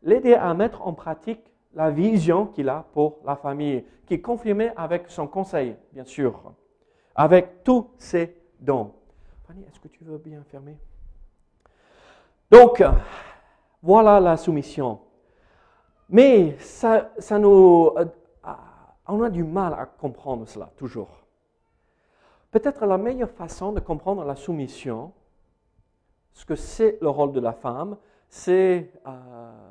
l'aider 0.02 0.34
à 0.34 0.54
mettre 0.54 0.86
en 0.86 0.92
pratique 0.92 1.40
la 1.74 1.90
vision 1.90 2.46
qu'il 2.46 2.68
a 2.68 2.84
pour 2.92 3.18
la 3.26 3.34
famille, 3.34 3.84
qui 4.06 4.14
est 4.14 4.20
confirmée 4.20 4.70
avec 4.76 5.04
son 5.08 5.26
conseil, 5.26 5.74
bien 5.92 6.04
sûr, 6.04 6.52
avec 7.16 7.64
tous 7.64 7.90
ses 7.98 8.36
dons. 8.60 8.92
Est-ce 9.50 9.78
que 9.78 9.88
tu 9.88 10.04
veux 10.04 10.18
bien 10.18 10.42
fermer? 10.44 10.76
Donc, 12.50 12.82
voilà 13.82 14.18
la 14.20 14.36
soumission. 14.36 15.00
Mais 16.08 16.58
ça, 16.58 17.10
ça 17.18 17.38
nous, 17.38 17.92
euh, 17.96 18.04
on 19.06 19.22
a 19.22 19.30
du 19.30 19.44
mal 19.44 19.74
à 19.74 19.86
comprendre 19.86 20.46
cela, 20.46 20.70
toujours. 20.76 21.08
Peut-être 22.50 22.86
la 22.86 22.98
meilleure 22.98 23.30
façon 23.30 23.72
de 23.72 23.80
comprendre 23.80 24.24
la 24.24 24.36
soumission, 24.36 25.12
ce 26.32 26.44
que 26.44 26.56
c'est 26.56 26.98
le 27.00 27.08
rôle 27.08 27.32
de 27.32 27.40
la 27.40 27.52
femme, 27.52 27.96
c'est... 28.28 28.90
Euh, 29.06 29.70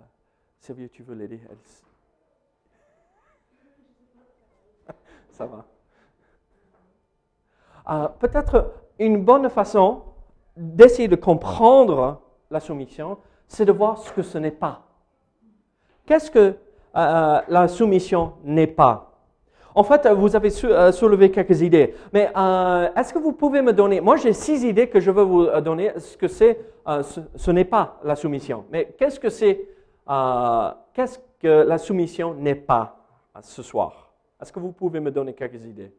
tu 0.62 1.04
veux 1.04 1.16
l'aider? 1.16 1.42
Ça 5.32 5.46
va. 5.46 5.66
Euh, 7.90 8.08
peut-être 8.20 8.83
une 9.06 9.24
bonne 9.24 9.50
façon 9.50 10.02
d'essayer 10.56 11.08
de 11.08 11.16
comprendre 11.16 12.22
la 12.50 12.60
soumission, 12.60 13.18
c'est 13.48 13.66
de 13.66 13.72
voir 13.72 13.98
ce 13.98 14.12
que 14.12 14.22
ce 14.22 14.38
n'est 14.38 14.52
pas. 14.52 14.82
Qu'est-ce 16.06 16.30
que 16.32 16.40
euh, 16.40 16.56
euh, 16.96 17.42
la 17.48 17.68
soumission 17.68 18.34
n'est 18.44 18.68
pas? 18.68 19.10
En 19.76 19.84
fait, 19.84 20.08
vous 20.08 20.36
avez 20.36 20.50
euh, 20.66 20.92
soulevé 20.92 21.32
quelques 21.32 21.62
idées, 21.62 21.96
mais 22.14 22.32
est-ce 22.96 23.12
que 23.12 23.18
vous 23.18 23.34
pouvez 23.34 23.62
me 23.64 23.74
donner 23.74 24.02
Moi, 24.02 24.18
j'ai 24.18 24.34
six 24.34 24.64
idées 24.64 24.88
que 24.88 25.00
je 25.00 25.10
veux 25.10 25.24
vous 25.24 25.48
donner. 25.62 25.92
Ce 25.98 26.16
que 26.16 26.28
c'est, 26.28 26.60
ce, 26.86 27.52
n'est 27.52 27.66
pas 27.66 28.00
la 28.04 28.16
soumission. 28.16 28.66
Mais 28.72 28.94
qu'est-ce 28.98 29.20
que 29.20 29.30
c'est 29.30 29.68
Qu'est-ce 30.94 31.18
que 31.40 31.64
la 31.64 31.80
soumission 31.80 32.36
n'est 32.36 32.54
pas 32.54 33.00
ce 33.42 33.64
soir? 33.64 34.14
Est-ce 34.40 34.52
que 34.54 34.60
vous 34.60 34.74
pouvez 34.74 35.00
me 35.00 35.10
donner 35.10 35.34
quelques 35.34 35.66
idées? 35.66 35.92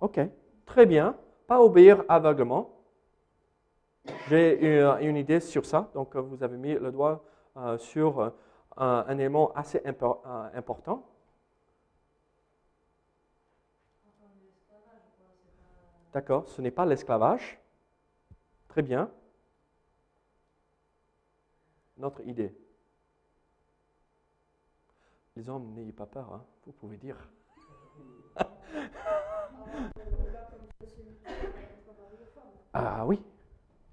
Ok, 0.00 0.20
très 0.70 0.86
bien. 0.86 1.16
Pas 1.46 1.60
obéir 1.60 2.04
aveuglement. 2.08 2.70
J'ai 4.28 5.00
une, 5.02 5.16
idée 5.16 5.40
sur 5.40 5.66
ça, 5.66 5.90
donc 5.94 6.16
vous 6.16 6.42
avez 6.42 6.56
mis 6.56 6.74
le 6.74 6.92
doigt 6.92 7.24
euh, 7.56 7.76
sur 7.76 8.20
euh, 8.20 8.30
un, 8.76 9.18
élément 9.18 9.52
assez 9.52 9.82
euh, 9.84 10.48
important. 10.54 11.04
D'accord, 16.12 16.48
ce 16.48 16.62
n'est 16.62 16.70
pas 16.70 16.86
l'esclavage. 16.86 17.60
Très 18.68 18.82
bien. 18.82 19.10
Notre 21.98 22.20
idée. 22.26 22.56
Les 25.36 25.48
hommes, 25.48 25.72
n'ayez 25.74 25.92
pas 25.92 26.06
peur, 26.06 26.32
hein, 26.32 26.44
vous 26.64 26.72
pouvez 26.72 26.96
dire. 26.96 27.16
Ah 32.72 33.04
oui, 33.06 33.22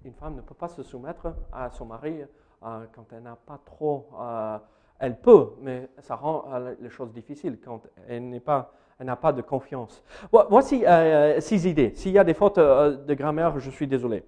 une 0.04 0.14
femme 0.14 0.36
ne 0.36 0.40
peut 0.40 0.54
pas 0.54 0.68
se 0.68 0.82
soumettre 0.82 1.34
à 1.52 1.70
son 1.70 1.86
mari 1.86 2.22
euh, 2.64 2.84
quand 2.92 3.04
elle 3.12 3.22
n'a 3.22 3.36
pas 3.36 3.58
trop, 3.64 4.08
euh, 4.18 4.58
elle 4.98 5.20
peut, 5.20 5.50
mais 5.60 5.88
ça 5.98 6.16
rend 6.16 6.44
euh, 6.52 6.74
les 6.80 6.90
choses 6.90 7.12
difficiles 7.12 7.58
quand 7.64 7.82
elle 8.08 8.28
n'est 8.28 8.40
pas, 8.40 8.72
elle 8.98 9.06
n'a 9.06 9.16
pas 9.16 9.32
de 9.32 9.42
confiance. 9.42 10.02
Voici 10.32 10.84
six 11.38 11.66
idées. 11.66 11.92
S'il 11.94 12.12
y 12.12 12.18
a 12.18 12.24
des 12.24 12.34
fautes 12.34 12.58
de 12.58 13.14
grammaire, 13.14 13.58
je 13.60 13.70
suis 13.70 13.86
désolé. 13.86 14.24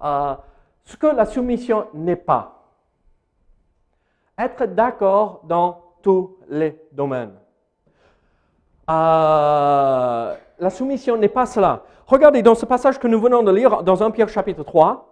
ce 0.00 0.96
que 0.98 1.06
la 1.06 1.24
soumission 1.26 1.86
n'est 1.94 2.16
pas, 2.16 2.72
être 4.36 4.66
d'accord 4.66 5.42
dans 5.44 5.80
tous 6.02 6.38
les 6.48 6.76
domaines. 6.90 7.34
La 8.88 10.70
soumission 10.70 11.16
n'est 11.16 11.28
pas 11.28 11.46
cela. 11.46 11.82
Regardez 12.06 12.42
dans 12.42 12.54
ce 12.54 12.66
passage 12.66 12.98
que 12.98 13.08
nous 13.08 13.20
venons 13.20 13.42
de 13.42 13.50
lire 13.50 13.82
dans 13.82 14.02
1 14.02 14.10
Pierre 14.10 14.28
chapitre 14.28 14.62
3, 14.62 15.08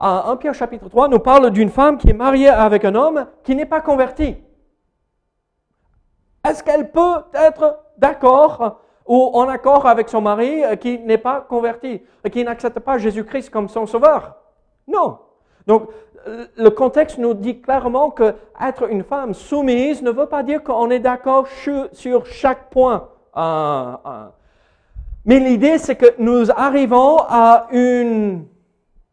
1 0.00 0.36
Pierre 0.36 0.54
chapitre 0.54 0.88
3 0.88 1.08
nous 1.08 1.20
parle 1.20 1.50
d'une 1.50 1.70
femme 1.70 1.98
qui 1.98 2.10
est 2.10 2.14
mariée 2.14 2.48
avec 2.48 2.84
un 2.84 2.94
homme 2.94 3.26
qui 3.44 3.54
n'est 3.54 3.66
pas 3.66 3.80
converti. 3.80 4.36
Est-ce 6.46 6.62
qu'elle 6.62 6.90
peut 6.90 7.22
être 7.32 7.78
d'accord 7.96 8.80
ou 9.06 9.30
en 9.34 9.48
accord 9.48 9.86
avec 9.86 10.08
son 10.08 10.20
mari 10.20 10.62
qui 10.80 10.98
n'est 10.98 11.18
pas 11.18 11.40
converti, 11.40 12.02
qui 12.32 12.44
n'accepte 12.44 12.80
pas 12.80 12.98
Jésus-Christ 12.98 13.50
comme 13.50 13.68
son 13.68 13.86
sauveur? 13.86 14.34
Non. 14.86 15.20
Donc, 15.66 15.88
le 16.56 16.68
contexte 16.70 17.18
nous 17.18 17.34
dit 17.34 17.60
clairement 17.60 18.10
que 18.10 18.34
être 18.60 18.90
une 18.90 19.04
femme 19.04 19.34
soumise 19.34 20.02
ne 20.02 20.10
veut 20.10 20.26
pas 20.26 20.42
dire 20.42 20.62
qu'on 20.62 20.90
est 20.90 20.98
d'accord 20.98 21.46
sur 21.92 22.26
chaque 22.26 22.70
point. 22.70 23.08
Mais 25.26 25.40
l'idée, 25.40 25.78
c'est 25.78 25.96
que 25.96 26.14
nous 26.18 26.50
arrivons 26.50 27.18
à 27.28 27.66
une 27.72 28.44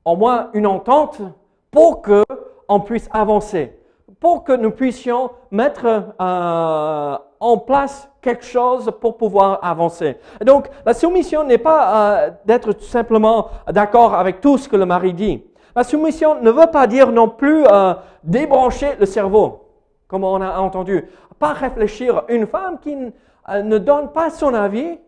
au 0.03 0.15
moins 0.15 0.49
une 0.53 0.67
entente 0.67 1.21
pour 1.69 2.01
que 2.01 2.23
on 2.67 2.79
puisse 2.79 3.07
avancer, 3.11 3.77
pour 4.19 4.43
que 4.43 4.53
nous 4.53 4.71
puissions 4.71 5.31
mettre 5.51 5.85
euh, 6.19 7.17
en 7.39 7.57
place 7.57 8.09
quelque 8.21 8.45
chose 8.45 8.91
pour 8.99 9.17
pouvoir 9.17 9.59
avancer. 9.61 10.17
donc, 10.45 10.69
la 10.85 10.93
soumission 10.93 11.43
n'est 11.43 11.57
pas 11.57 12.23
euh, 12.25 12.31
d'être 12.45 12.73
tout 12.73 12.85
simplement 12.85 13.49
d'accord 13.67 14.13
avec 14.13 14.41
tout 14.41 14.57
ce 14.57 14.69
que 14.69 14.75
le 14.75 14.85
mari 14.85 15.13
dit. 15.13 15.43
La 15.75 15.83
soumission 15.83 16.41
ne 16.41 16.51
veut 16.51 16.69
pas 16.71 16.87
dire 16.87 17.11
non 17.11 17.29
plus 17.29 17.65
euh, 17.65 17.93
débrancher 18.23 18.95
le 18.99 19.05
cerveau, 19.05 19.69
comme 20.07 20.23
on 20.23 20.41
a 20.41 20.59
entendu. 20.59 21.05
Pas 21.39 21.53
réfléchir. 21.53 22.23
Une 22.29 22.45
femme 22.45 22.79
qui 22.79 22.95
euh, 22.95 23.61
ne 23.63 23.77
donne 23.77 24.11
pas 24.11 24.29
son 24.29 24.53
avis 24.53 24.99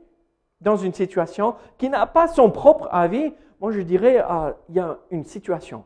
dans 0.62 0.78
une 0.78 0.94
situation, 0.94 1.56
qui 1.78 1.90
n'a 1.90 2.06
pas 2.08 2.28
son 2.28 2.50
propre 2.50 2.88
avis, 2.92 3.34
moi 3.60 3.72
je 3.72 3.82
dirais, 3.82 4.24
il 4.70 4.76
y 4.76 4.80
a 4.80 4.98
une 5.12 5.26
situation 5.26 5.84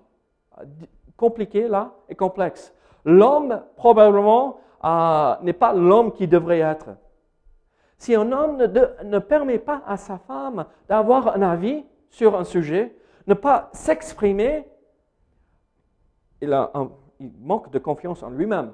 compliquée 1.17 1.67
là 1.67 1.91
et 2.09 2.15
complexe. 2.15 2.73
L'homme, 3.03 3.61
probablement, 3.75 4.59
n'est 5.41 5.53
pas 5.53 5.73
l'homme 5.73 6.13
qui 6.13 6.27
devrait 6.27 6.59
être. 6.59 6.89
Si 7.97 8.13
un 8.15 8.31
homme 8.31 8.57
ne, 8.57 9.19
permet 9.19 9.57
pas 9.57 9.81
à 9.87 9.97
sa 9.97 10.19
femme 10.19 10.65
d'avoir 10.87 11.35
un 11.35 11.41
avis 11.41 11.83
sur 12.09 12.37
un 12.37 12.43
sujet, 12.43 12.95
ne 13.27 13.33
pas 13.33 13.69
s'exprimer, 13.73 14.65
il, 16.41 16.67
manque 17.39 17.71
de 17.71 17.79
confiance 17.79 18.23
en 18.23 18.29
lui-même. 18.29 18.73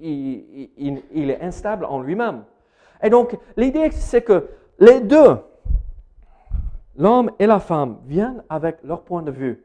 il, 0.00 1.30
est 1.30 1.40
instable 1.40 1.84
en 1.84 2.00
lui-même. 2.00 2.44
Et 3.02 3.10
donc, 3.10 3.36
l'idée, 3.56 3.90
c'est 3.90 4.22
que 4.22 4.48
les 4.78 5.00
deux, 5.00 5.38
l'homme 6.96 7.30
et 7.38 7.46
la 7.46 7.58
femme, 7.58 7.98
viennent 8.06 8.44
avec 8.48 8.82
leur 8.84 9.02
point 9.02 9.22
de 9.22 9.30
vue. 9.30 9.64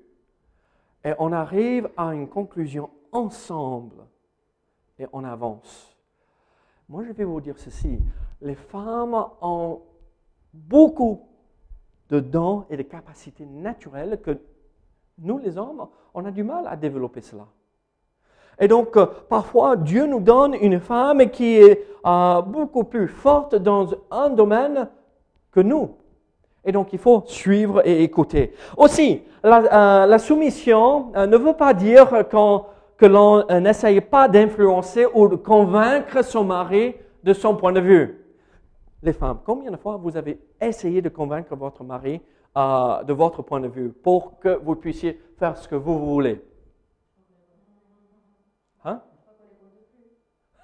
Et 1.03 1.13
on 1.19 1.31
arrive 1.31 1.89
à 1.97 2.13
une 2.13 2.27
conclusion 2.27 2.89
ensemble 3.11 4.05
et 4.97 5.05
on 5.11 5.23
avance. 5.23 5.95
Moi, 6.89 7.03
je 7.03 7.11
vais 7.11 7.25
vous 7.25 7.41
dire 7.41 7.57
ceci. 7.57 7.99
Les 8.41 8.55
femmes 8.55 9.25
ont 9.41 9.81
beaucoup 10.53 11.27
de 12.09 12.19
dons 12.19 12.65
et 12.69 12.77
de 12.77 12.83
capacités 12.83 13.45
naturelles 13.45 14.19
que 14.21 14.37
nous, 15.19 15.37
les 15.37 15.57
hommes, 15.57 15.87
on 16.13 16.25
a 16.25 16.31
du 16.31 16.43
mal 16.43 16.65
à 16.67 16.75
développer 16.75 17.21
cela. 17.21 17.45
Et 18.59 18.67
donc, 18.67 18.95
euh, 18.97 19.05
parfois, 19.29 19.75
Dieu 19.75 20.05
nous 20.05 20.19
donne 20.19 20.53
une 20.53 20.79
femme 20.79 21.29
qui 21.29 21.57
est 21.57 21.85
euh, 22.05 22.41
beaucoup 22.41 22.83
plus 22.83 23.07
forte 23.07 23.55
dans 23.55 23.87
un 24.11 24.29
domaine 24.29 24.89
que 25.51 25.59
nous. 25.59 25.95
Et 26.65 26.71
donc, 26.71 26.93
il 26.93 26.99
faut 26.99 27.23
suivre 27.25 27.85
et 27.85 28.03
écouter. 28.03 28.53
Aussi, 28.77 29.23
la, 29.43 30.05
euh, 30.05 30.17
soumission 30.17 31.11
ne 31.15 31.37
veut 31.37 31.53
pas 31.53 31.73
dire 31.73 32.27
que 32.29 33.05
l'on 33.05 33.45
n'essaye 33.59 33.99
pas 34.01 34.27
d'influencer 34.27 35.07
ou 35.13 35.27
de 35.27 35.35
convaincre 35.35 36.23
son 36.23 36.45
mari 36.45 36.95
de 37.23 37.33
son 37.33 37.55
point 37.55 37.73
de 37.73 37.81
vue. 37.81 38.22
Les 39.03 39.13
femmes, 39.13 39.39
combien 39.45 39.69
de 39.69 39.77
fois 39.77 39.97
vous 39.97 40.17
avez 40.17 40.39
essayé 40.59 41.01
de 41.01 41.09
convaincre 41.09 41.55
votre 41.55 41.83
mari 41.83 42.21
euh, 42.57 43.03
de 43.03 43.13
votre 43.13 43.41
point 43.43 43.59
de 43.59 43.67
vue 43.67 43.89
pour 43.89 44.39
que 44.39 44.59
vous 44.63 44.75
puissiez 44.75 45.21
faire 45.37 45.55
ce 45.57 45.67
que 45.67 45.75
vous 45.75 45.99
voulez? 45.99 46.43
Hein? 48.83 49.01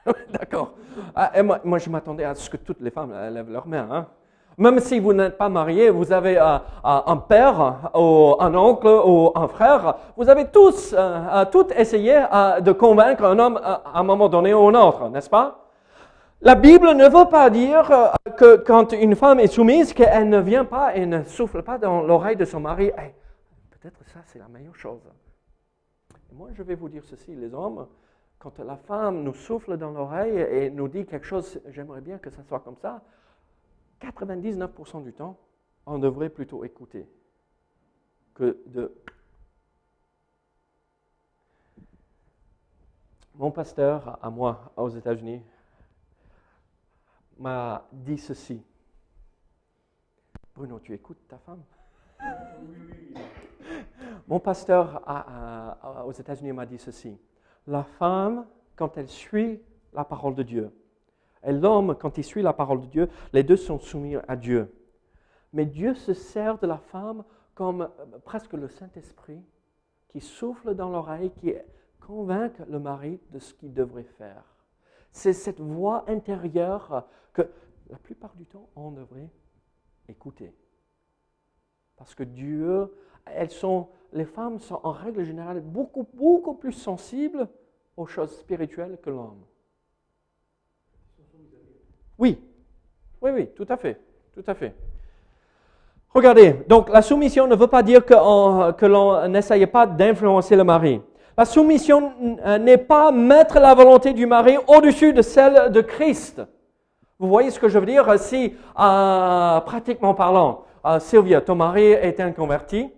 D'accord. 0.32 0.74
Ah, 1.14 1.32
moi, 1.64 1.78
je 1.78 1.90
m'attendais 1.90 2.24
à 2.24 2.34
ce 2.34 2.50
que 2.50 2.58
toutes 2.58 2.82
les 2.82 2.90
femmes 2.90 3.12
lèvent 3.12 3.52
leurs 3.52 3.68
mains. 3.68 3.88
Hein 3.92 4.08
même 4.60 4.80
si 4.80 5.00
vous 5.00 5.14
n'êtes 5.14 5.38
pas 5.38 5.48
marié, 5.48 5.90
vous 5.90 6.12
avez 6.12 6.38
euh, 6.38 6.58
euh, 6.58 6.60
un 6.84 7.16
père, 7.16 7.92
ou 7.96 8.36
un 8.40 8.54
oncle, 8.54 8.88
ou 8.88 9.32
un 9.34 9.48
frère, 9.48 9.96
vous 10.18 10.30
avez 10.30 10.48
tous, 10.48 10.94
euh, 10.98 11.46
tout 11.46 11.68
essayé 11.76 12.22
de 12.62 12.72
convaincre 12.74 13.24
un 13.24 13.40
homme 13.40 13.60
à 13.64 13.82
un 13.96 14.04
moment 14.04 14.28
donné 14.28 14.54
ou 14.54 14.68
un 14.68 14.76
autre, 14.76 15.10
n'est-ce 15.10 15.30
pas? 15.30 15.59
La 16.42 16.56
Bible 16.56 16.94
ne 16.94 17.04
veut 17.04 17.30
pas 17.30 17.50
dire 17.50 18.14
que 18.38 18.56
quand 18.56 18.94
une 18.94 19.16
femme 19.16 19.42
est 19.42 19.48
soumise, 19.48 19.92
qu'elle 19.92 20.30
ne 20.30 20.40
vient 20.40 20.64
pas 20.64 20.96
et 20.96 21.06
ne 21.06 21.24
souffle 21.24 21.64
pas 21.64 21.78
dans 21.78 22.02
l'oreille 22.02 22.38
de 22.38 22.46
son 22.46 22.62
mari. 22.62 22.92
Peut-être 23.72 24.06
ça, 24.06 24.22
c'est 24.26 24.40
la 24.40 24.48
meilleure 24.48 24.76
chose. 24.76 25.02
moi, 26.32 26.50
je 26.54 26.64
vais 26.64 26.76
vous 26.76 26.88
dire 26.88 27.04
ceci, 27.04 27.36
les 27.36 27.54
hommes, 27.54 27.88
quand 28.38 28.58
la 28.60 28.78
femme 28.78 29.24
nous 29.24 29.34
souffle 29.34 29.76
dans 29.76 29.92
l'oreille 29.92 30.38
et 30.40 30.70
nous 30.70 30.88
dit 30.88 31.06
quelque 31.06 31.26
chose, 31.26 31.60
j'aimerais 31.68 32.00
bien 32.00 32.18
que 32.18 32.30
ça 32.30 32.42
soit 32.44 32.62
comme 32.62 32.78
ça, 32.78 33.02
99% 34.02 35.04
du 35.04 35.12
temps, 35.12 35.38
on 35.86 36.00
devrait 36.00 36.30
plutôt 36.30 36.64
écouter 36.64 37.06
que 38.34 38.62
de... 38.66 38.94
Mon 43.36 43.52
pasteur 43.52 44.18
à 44.22 44.30
moi 44.30 44.72
aux 44.78 44.90
États-Unis 44.90 45.42
m'a 47.40 47.88
dit 47.92 48.18
ceci. 48.18 48.62
Bruno, 50.54 50.80
tu 50.80 50.94
écoutes 50.94 51.28
ta 51.28 51.38
femme? 51.38 51.64
Mon 54.28 54.40
pasteur 54.40 55.02
aux 56.06 56.12
États-Unis 56.12 56.52
m'a 56.52 56.66
dit 56.66 56.78
ceci. 56.78 57.18
La 57.66 57.84
femme, 57.84 58.46
quand 58.76 58.98
elle 58.98 59.08
suit 59.08 59.62
la 59.94 60.04
parole 60.04 60.36
de 60.36 60.44
Dieu, 60.44 60.72
et 61.44 61.54
l'homme, 61.54 61.96
quand 61.96 62.18
il 62.18 62.24
suit 62.24 62.42
la 62.42 62.54
parole 62.54 62.82
de 62.82 62.88
Dieu, 62.88 63.10
les 63.32 63.44
deux 63.44 63.56
sont 63.56 63.80
soumis 63.80 64.18
à 64.28 64.36
Dieu. 64.36 64.74
Mais 65.54 65.66
Dieu 65.66 65.96
se 65.96 66.14
sert 66.14 66.58
de 66.60 66.68
la 66.68 66.78
femme 66.78 67.24
comme 67.56 67.82
euh, 67.82 68.18
presque 68.24 68.54
le 68.54 68.68
Saint-Esprit 68.68 69.42
qui 70.10 70.22
souffle 70.22 70.76
dans 70.76 70.90
l'oreille, 70.90 71.32
qui 71.32 71.54
convainc 72.00 72.54
le 72.68 72.80
mari 72.80 73.20
de 73.32 73.40
ce 73.40 73.54
qu'il 73.54 73.74
devrait 73.74 74.04
faire. 74.04 74.44
C'est 75.12 75.34
cette 75.34 75.60
voix 75.60 76.06
intérieure 76.08 77.08
que 77.34 77.50
la 77.90 77.98
plupart 77.98 78.36
du 78.36 78.46
temps, 78.46 78.70
on 78.76 78.92
devrait 78.92 79.30
écouter. 80.08 80.54
Parce 81.98 82.16
que 82.16 82.24
Dieu, 82.24 82.94
elles 83.26 83.52
sont, 83.52 83.88
les 84.14 84.26
femmes 84.26 84.60
sont 84.60 84.80
en 84.84 84.92
règle 84.92 85.24
générale 85.24 85.62
beaucoup, 85.62 86.08
beaucoup 86.14 86.54
plus 86.54 86.72
sensibles 86.72 87.48
aux 87.98 88.06
choses 88.06 88.38
spirituelles 88.38 88.98
que 89.02 89.10
l'homme. 89.10 89.44
Oui, 92.18 92.42
oui, 93.22 93.32
oui, 93.32 93.50
tout 93.56 93.66
à 93.70 93.78
fait, 93.78 94.00
tout 94.34 94.44
à 94.46 94.54
fait. 94.54 94.76
Regardez, 96.14 96.54
donc 96.68 96.90
la 96.90 97.02
soumission 97.02 97.48
ne 97.48 97.56
veut 97.56 97.68
pas 97.68 97.84
dire 97.84 98.04
que, 98.06 98.86
l'on 98.86 99.28
n'essaye 99.28 99.66
pas 99.68 99.86
d'influencer 99.86 100.56
le 100.56 100.64
mari. 100.64 101.02
La 101.40 101.46
soumission 101.46 102.12
euh, 102.46 102.58
n'est 102.58 102.78
pas 102.78 103.14
mettre 103.14 103.62
la 103.62 103.74
volonté 103.74 104.12
du 104.12 104.26
mari 104.26 104.58
au-dessus 104.68 105.14
de 105.14 105.22
celle 105.22 105.72
de 105.72 105.80
Christ. 105.80 106.42
Vous 107.18 107.30
voyez 107.30 107.50
ce 107.50 107.58
que 107.58 107.70
je 107.70 107.80
veux 107.80 107.86
dire? 107.86 108.20
Si, 108.20 108.54
euh, 108.78 109.60
pratiquement 109.62 110.14
parlant, 110.14 110.66
euh, 110.86 111.00
Sylvia, 111.00 111.40
ton 111.40 111.56
mari 111.56 111.92
est 111.92 112.20
un 112.20 112.34
converti, 112.34 112.92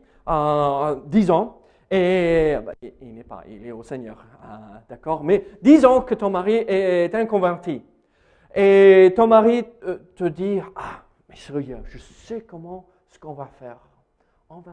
disons, 1.05 1.53
et 1.91 2.57
bah, 2.65 2.71
il 2.99 3.13
n'est 3.13 3.23
pas, 3.23 3.43
il 3.47 3.67
est 3.67 3.71
au 3.71 3.83
Seigneur, 3.83 4.17
d'accord? 4.89 5.23
Mais 5.23 5.45
disons 5.61 6.01
que 6.01 6.15
ton 6.15 6.31
mari 6.31 6.65
est 6.67 7.13
un 7.13 7.27
converti. 7.27 7.83
Et 8.55 9.13
ton 9.15 9.27
mari 9.27 9.65
euh, 9.83 9.99
te 10.15 10.23
dit, 10.23 10.59
ah, 10.75 11.03
mais 11.29 11.35
sérieux, 11.35 11.77
je 11.85 11.99
sais 11.99 12.41
comment 12.41 12.87
ce 13.07 13.19
qu'on 13.19 13.33
va 13.33 13.45
faire. 13.59 13.77
On 14.49 14.61
va 14.61 14.71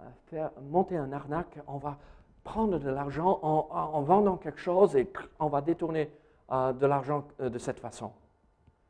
euh, 0.00 0.04
faire 0.30 0.50
monter 0.70 0.96
un 0.96 1.12
arnaque, 1.12 1.58
on 1.66 1.78
va 1.78 1.98
prendre 2.44 2.78
de 2.78 2.88
l'argent 2.88 3.38
en, 3.42 4.02
vendant 4.02 4.36
quelque 4.36 4.60
chose 4.60 4.96
et 4.96 5.10
on 5.38 5.48
va 5.48 5.60
détourner 5.60 6.10
euh, 6.50 6.72
de 6.72 6.86
l'argent 6.86 7.26
de 7.38 7.58
cette 7.58 7.80
façon. 7.80 8.12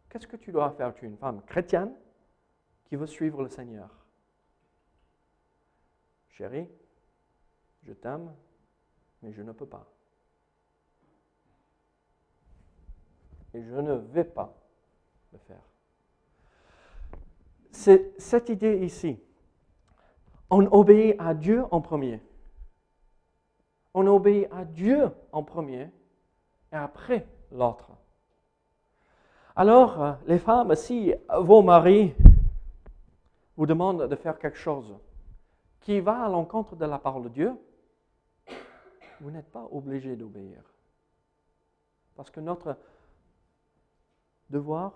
Qu'est-ce 0.08 0.26
que 0.26 0.36
tu 0.36 0.52
dois 0.52 0.70
faire? 0.70 0.94
Tu 0.94 1.04
es 1.04 1.08
une 1.08 1.16
femme 1.16 1.42
chrétienne 1.42 1.92
qui 2.84 2.96
veut 2.96 3.06
suivre 3.06 3.42
le 3.42 3.48
Seigneur. 3.48 3.88
Chérie, 6.30 6.68
je 7.82 7.92
t'aime, 7.92 8.32
mais 9.22 9.32
je 9.32 9.42
ne 9.42 9.52
peux 9.52 9.66
pas. 9.66 9.86
et 13.54 13.62
je 13.62 13.74
ne 13.74 13.94
vais 13.94 14.24
pas 14.24 14.54
le 15.32 15.38
faire. 15.38 15.62
C'est 17.70 18.12
cette 18.18 18.48
idée 18.48 18.84
ici. 18.84 19.18
On 20.50 20.66
obéit 20.72 21.16
à 21.18 21.34
Dieu 21.34 21.64
en 21.70 21.80
premier. 21.80 22.20
On 23.94 24.06
obéit 24.06 24.48
à 24.52 24.64
Dieu 24.64 25.10
en 25.32 25.42
premier 25.42 25.90
et 26.72 26.76
après 26.76 27.26
l'autre. 27.50 27.90
Alors, 29.56 30.16
les 30.26 30.38
femmes, 30.38 30.74
si 30.74 31.12
vos 31.38 31.62
maris 31.62 32.14
vous 33.56 33.66
demandent 33.66 34.08
de 34.08 34.16
faire 34.16 34.38
quelque 34.38 34.58
chose 34.58 34.96
qui 35.80 36.00
va 36.00 36.24
à 36.24 36.28
l'encontre 36.28 36.76
de 36.76 36.84
la 36.84 36.98
parole 36.98 37.24
de 37.24 37.28
Dieu, 37.28 37.52
vous 39.20 39.30
n'êtes 39.30 39.50
pas 39.50 39.66
obligé 39.70 40.16
d'obéir. 40.16 40.62
Parce 42.14 42.30
que 42.30 42.40
notre 42.40 42.76
devoir, 44.48 44.92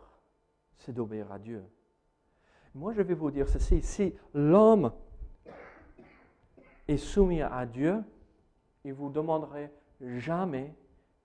c'est 0.78 0.92
d'obéir 0.92 1.30
à 1.32 1.38
Dieu. 1.38 1.64
Moi, 2.74 2.92
je 2.92 3.02
vais 3.02 3.14
vous 3.14 3.30
dire 3.30 3.48
ceci, 3.48 3.82
si 3.82 4.14
l'homme 4.32 4.92
est 6.88 6.96
soumis 6.96 7.42
à 7.42 7.66
Dieu, 7.66 8.02
il 8.84 8.92
vous 8.92 9.08
demanderait 9.08 9.70
jamais, 10.18 10.72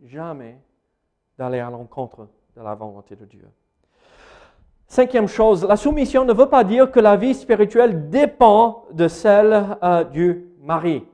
jamais 0.05 0.57
d'aller 1.37 1.59
à 1.59 1.69
l'encontre 1.69 2.27
de 2.55 2.61
la 2.61 2.73
volonté 2.73 3.15
de 3.15 3.25
Dieu. 3.25 3.47
Cinquième 4.87 5.27
chose, 5.27 5.65
la 5.65 5.75
soumission 5.75 6.25
ne 6.25 6.33
veut 6.33 6.47
pas 6.47 6.63
dire 6.63 6.89
que 6.89 6.99
la 6.99 7.15
vie 7.15 7.33
spirituelle 7.33 8.09
dépend 8.09 8.85
de 8.91 9.07
celle 9.07 9.77
euh, 9.83 10.03
du 10.05 10.47
mari. 10.61 11.05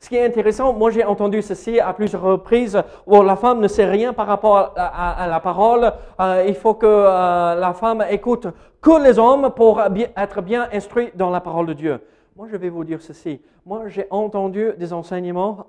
Ce 0.00 0.08
qui 0.08 0.16
est 0.16 0.26
intéressant, 0.26 0.72
moi 0.72 0.90
j'ai 0.90 1.04
entendu 1.04 1.40
ceci 1.40 1.78
à 1.78 1.92
plusieurs 1.92 2.22
reprises, 2.22 2.82
où 3.06 3.22
la 3.22 3.36
femme 3.36 3.60
ne 3.60 3.68
sait 3.68 3.84
rien 3.84 4.12
par 4.12 4.26
rapport 4.26 4.74
à, 4.76 5.26
la 5.28 5.38
parole. 5.38 5.92
Euh, 6.20 6.44
il 6.48 6.56
faut 6.56 6.74
que 6.74 6.84
euh, 6.84 7.54
la 7.54 7.72
femme 7.74 8.04
écoute 8.10 8.48
que 8.80 9.02
les 9.02 9.18
hommes 9.18 9.50
pour 9.54 9.80
être 9.80 10.42
bien 10.42 10.68
instruit 10.72 11.12
dans 11.14 11.30
la 11.30 11.40
parole 11.40 11.66
de 11.66 11.72
Dieu. 11.74 12.00
Moi 12.36 12.48
je 12.50 12.56
vais 12.56 12.70
vous 12.70 12.84
dire 12.84 13.00
ceci. 13.02 13.40
Moi 13.66 13.88
j'ai 13.88 14.06
entendu 14.10 14.72
des 14.78 14.92
enseignements 14.92 15.66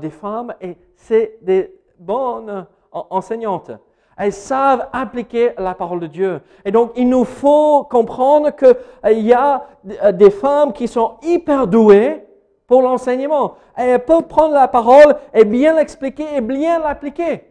des 0.00 0.10
femmes 0.10 0.54
et 0.60 0.76
c'est 0.96 1.38
des 1.42 1.74
bonnes 1.98 2.66
enseignantes. 2.92 3.72
Elles 4.16 4.32
savent 4.32 4.88
appliquer 4.92 5.52
la 5.58 5.74
parole 5.74 6.00
de 6.00 6.06
Dieu. 6.06 6.40
Et 6.64 6.70
donc, 6.70 6.92
il 6.96 7.08
nous 7.08 7.24
faut 7.24 7.84
comprendre 7.84 8.50
qu'il 8.54 8.76
euh, 9.04 9.12
y 9.12 9.32
a 9.32 9.66
euh, 10.02 10.12
des 10.12 10.30
femmes 10.30 10.72
qui 10.72 10.86
sont 10.86 11.16
hyper 11.22 11.66
douées 11.66 12.24
pour 12.66 12.82
l'enseignement. 12.82 13.56
Elles 13.76 14.04
peuvent 14.04 14.26
prendre 14.28 14.54
la 14.54 14.68
parole 14.68 15.16
et 15.32 15.44
bien 15.44 15.74
l'expliquer 15.74 16.36
et 16.36 16.40
bien 16.40 16.78
l'appliquer. 16.78 17.44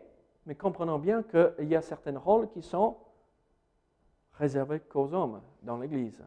Mais 0.45 0.56
comprenons 0.56 0.99
bien 0.99 1.23
qu'il 1.23 1.67
y 1.67 1.76
a 1.76 1.82
certains 1.82 2.17
rôles 2.17 2.49
qui 2.49 2.62
sont 2.62 2.95
réservés 4.34 4.80
qu'aux 4.80 5.13
hommes 5.13 5.41
dans 5.62 5.78
l'Église. 5.78 6.21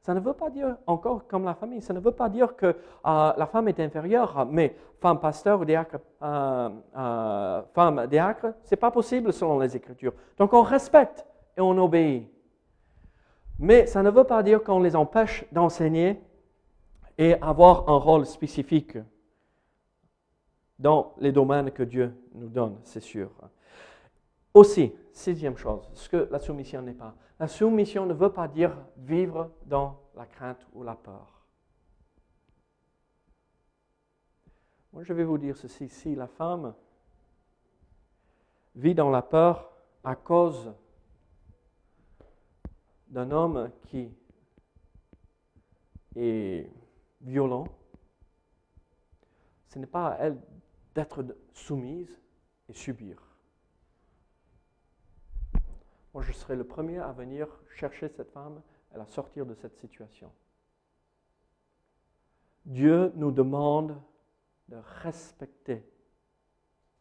Ça 0.00 0.14
ne 0.14 0.20
veut 0.20 0.32
pas 0.32 0.48
dire, 0.48 0.76
encore 0.86 1.26
comme 1.26 1.44
la 1.44 1.54
famille, 1.54 1.82
ça 1.82 1.92
ne 1.92 2.00
veut 2.00 2.12
pas 2.12 2.30
dire 2.30 2.56
que 2.56 2.66
euh, 2.66 2.74
la 3.04 3.46
femme 3.46 3.68
est 3.68 3.78
inférieure, 3.80 4.46
mais 4.50 4.74
femme 4.98 5.20
pasteur 5.20 5.60
ou 5.60 5.64
diacre, 5.64 5.98
euh, 6.22 6.70
euh, 6.96 7.62
femme 7.74 8.06
diacre, 8.06 8.54
ce 8.64 8.74
n'est 8.74 8.78
pas 8.78 8.90
possible 8.90 9.32
selon 9.32 9.58
les 9.58 9.76
Écritures. 9.76 10.14
Donc 10.38 10.54
on 10.54 10.62
respecte 10.62 11.26
et 11.56 11.60
on 11.60 11.76
obéit. 11.76 12.30
Mais 13.58 13.86
ça 13.86 14.02
ne 14.02 14.10
veut 14.10 14.24
pas 14.24 14.42
dire 14.42 14.62
qu'on 14.64 14.80
les 14.80 14.96
empêche 14.96 15.44
d'enseigner 15.52 16.18
et 17.18 17.34
avoir 17.42 17.86
un 17.90 17.98
rôle 17.98 18.24
spécifique 18.24 18.96
dans 20.78 21.12
les 21.18 21.30
domaines 21.30 21.70
que 21.70 21.82
Dieu 21.82 22.14
nous 22.34 22.48
donne, 22.48 22.78
c'est 22.84 23.02
sûr. 23.02 23.30
Aussi, 24.54 24.94
sixième 25.12 25.58
chose, 25.58 25.90
ce 25.92 26.08
que 26.08 26.26
la 26.30 26.38
soumission 26.38 26.80
n'est 26.80 26.94
pas. 26.94 27.14
La 27.40 27.48
soumission 27.48 28.04
ne 28.04 28.12
veut 28.12 28.30
pas 28.30 28.46
dire 28.48 28.76
vivre 28.98 29.50
dans 29.64 29.98
la 30.14 30.26
crainte 30.26 30.66
ou 30.74 30.82
la 30.82 30.94
peur. 30.94 31.46
Moi, 34.92 35.04
je 35.04 35.14
vais 35.14 35.24
vous 35.24 35.38
dire 35.38 35.56
ceci. 35.56 35.88
Si 35.88 36.14
la 36.14 36.26
femme 36.26 36.74
vit 38.74 38.94
dans 38.94 39.08
la 39.08 39.22
peur 39.22 39.72
à 40.04 40.16
cause 40.16 40.70
d'un 43.08 43.30
homme 43.30 43.70
qui 43.86 44.14
est 46.16 46.70
violent, 47.22 47.68
ce 49.68 49.78
n'est 49.78 49.86
pas 49.86 50.08
à 50.08 50.18
elle 50.26 50.38
d'être 50.94 51.24
soumise 51.54 52.20
et 52.68 52.74
subir. 52.74 53.29
Moi, 56.12 56.22
je 56.22 56.32
serai 56.32 56.56
le 56.56 56.64
premier 56.64 56.98
à 56.98 57.12
venir 57.12 57.46
chercher 57.76 58.08
cette 58.08 58.30
femme 58.32 58.60
et 58.94 58.98
la 58.98 59.06
sortir 59.06 59.46
de 59.46 59.54
cette 59.54 59.76
situation. 59.76 60.32
Dieu 62.64 63.12
nous 63.14 63.30
demande 63.30 64.00
de 64.68 64.76
respecter 65.02 65.84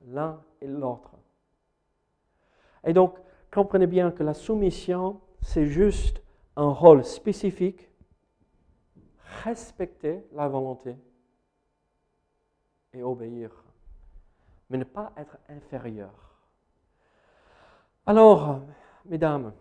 l'un 0.02 0.43
et 0.62 0.67
l'autre. 0.67 1.15
Et 2.84 2.93
donc, 2.93 3.17
comprenez 3.52 3.88
bien 3.88 4.12
que 4.12 4.24
la 4.24 4.34
soumission, 4.34 5.19
c'est 5.41 5.65
juste 5.65 6.22
un 6.56 6.69
rôle 6.69 7.04
spécifique, 7.04 7.89
respecter 9.43 10.26
la 10.34 10.48
volonté 10.48 10.95
et 12.93 13.04
obéir, 13.04 13.52
mais 14.69 14.78
ne 14.78 14.84
pas 14.84 15.13
être 15.17 15.38
inférieur. 15.50 16.12
Alors, 18.06 18.62
mesdames, 19.10 19.52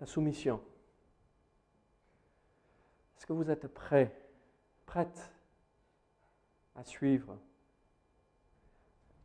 la 0.00 0.06
soumission. 0.06 0.60
Est-ce 3.16 3.26
que 3.26 3.32
vous 3.32 3.48
êtes 3.48 3.68
prêts, 3.68 4.12
prêtes 4.84 5.32
à 6.74 6.82
suivre? 6.82 7.38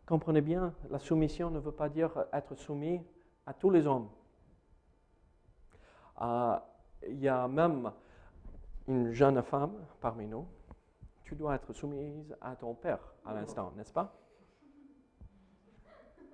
Comprenez 0.06 0.42
bien, 0.42 0.74
la 0.90 1.00
soumission 1.00 1.50
ne 1.50 1.60
veut 1.60 1.72
pas 1.72 1.90
dire 1.90 2.26
être 2.32 2.56
soumis 2.56 3.02
à 3.48 3.54
tous 3.54 3.72
les 3.72 3.88
hommes. 3.88 4.10
Ah, 6.16 6.66
il 7.08 7.20
y 7.20 7.28
a 7.28 7.48
même 7.48 7.92
une 8.88 9.12
jeune 9.12 9.42
femme 9.42 9.74
parmi 10.00 10.28
nous. 10.28 10.48
Tu 11.24 11.36
dois 11.36 11.56
être 11.56 11.74
soumise 11.74 12.36
à 12.40 12.56
ton 12.56 12.76
père 12.76 13.02
à 13.26 13.34
l'instant, 13.34 13.74
n'est-ce 13.76 13.92
pas? 13.92 14.16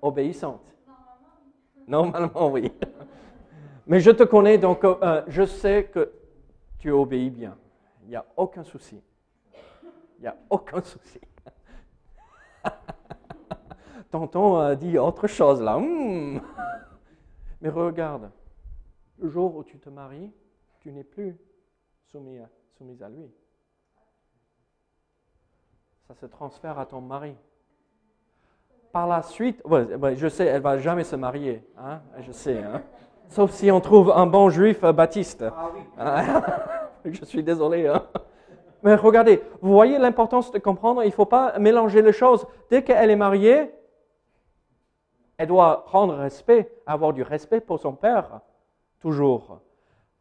Obéissante. 0.01 0.73
Normalement, 1.87 2.49
oui. 2.51 2.71
Mais 3.85 3.99
je 3.99 4.11
te 4.11 4.23
connais, 4.23 4.57
donc 4.57 4.83
euh, 4.83 5.23
je 5.27 5.45
sais 5.45 5.85
que 5.85 6.11
tu 6.79 6.91
obéis 6.91 7.29
bien. 7.29 7.57
Il 8.03 8.09
n'y 8.09 8.15
a 8.15 8.25
aucun 8.37 8.63
souci. 8.63 9.01
Il 10.17 10.21
n'y 10.21 10.27
a 10.27 10.37
aucun 10.49 10.81
souci. 10.81 11.19
Tonton 14.11 14.57
a 14.57 14.75
dit 14.75 14.97
autre 14.97 15.27
chose 15.27 15.61
là. 15.61 15.77
Hmm. 15.77 16.39
Mais 17.61 17.69
regarde, 17.69 18.31
le 19.19 19.29
jour 19.29 19.55
où 19.55 19.63
tu 19.63 19.79
te 19.79 19.89
maries, 19.89 20.31
tu 20.79 20.91
n'es 20.91 21.03
plus 21.03 21.35
soumis 22.05 22.39
à, 22.39 22.49
soumise 22.77 23.01
à 23.01 23.09
lui. 23.09 23.29
Ça 26.07 26.13
se 26.15 26.25
transfère 26.25 26.79
à 26.79 26.85
ton 26.85 27.01
mari 27.01 27.35
par 28.93 29.07
la 29.07 29.23
suite, 29.23 29.61
je 30.15 30.27
sais, 30.29 30.45
elle 30.45 30.61
va 30.61 30.77
jamais 30.77 31.03
se 31.03 31.15
marier, 31.15 31.67
hein, 31.79 31.99
je 32.21 32.31
sais, 32.31 32.59
hein. 32.59 32.83
sauf 33.27 33.49
si 33.49 33.71
on 33.71 33.81
trouve 33.81 34.11
un 34.11 34.27
bon 34.27 34.51
juif 34.51 34.83
euh, 34.83 34.93
baptiste. 34.93 35.43
Ah 35.97 36.41
je 37.05 37.25
suis 37.25 37.41
désolé. 37.41 37.87
Hein. 37.87 38.03
Mais 38.83 38.93
regardez, 38.93 39.41
vous 39.61 39.71
voyez 39.71 39.97
l'importance 39.97 40.51
de 40.51 40.59
comprendre, 40.59 41.01
il 41.03 41.07
ne 41.07 41.11
faut 41.11 41.25
pas 41.25 41.57
mélanger 41.57 42.03
les 42.03 42.13
choses. 42.13 42.45
Dès 42.69 42.83
qu'elle 42.83 43.09
est 43.09 43.15
mariée, 43.15 43.71
elle 45.37 45.47
doit 45.47 45.85
rendre 45.87 46.13
respect, 46.13 46.71
avoir 46.85 47.13
du 47.13 47.23
respect 47.23 47.61
pour 47.61 47.79
son 47.79 47.93
père, 47.93 48.41
toujours. 48.99 49.59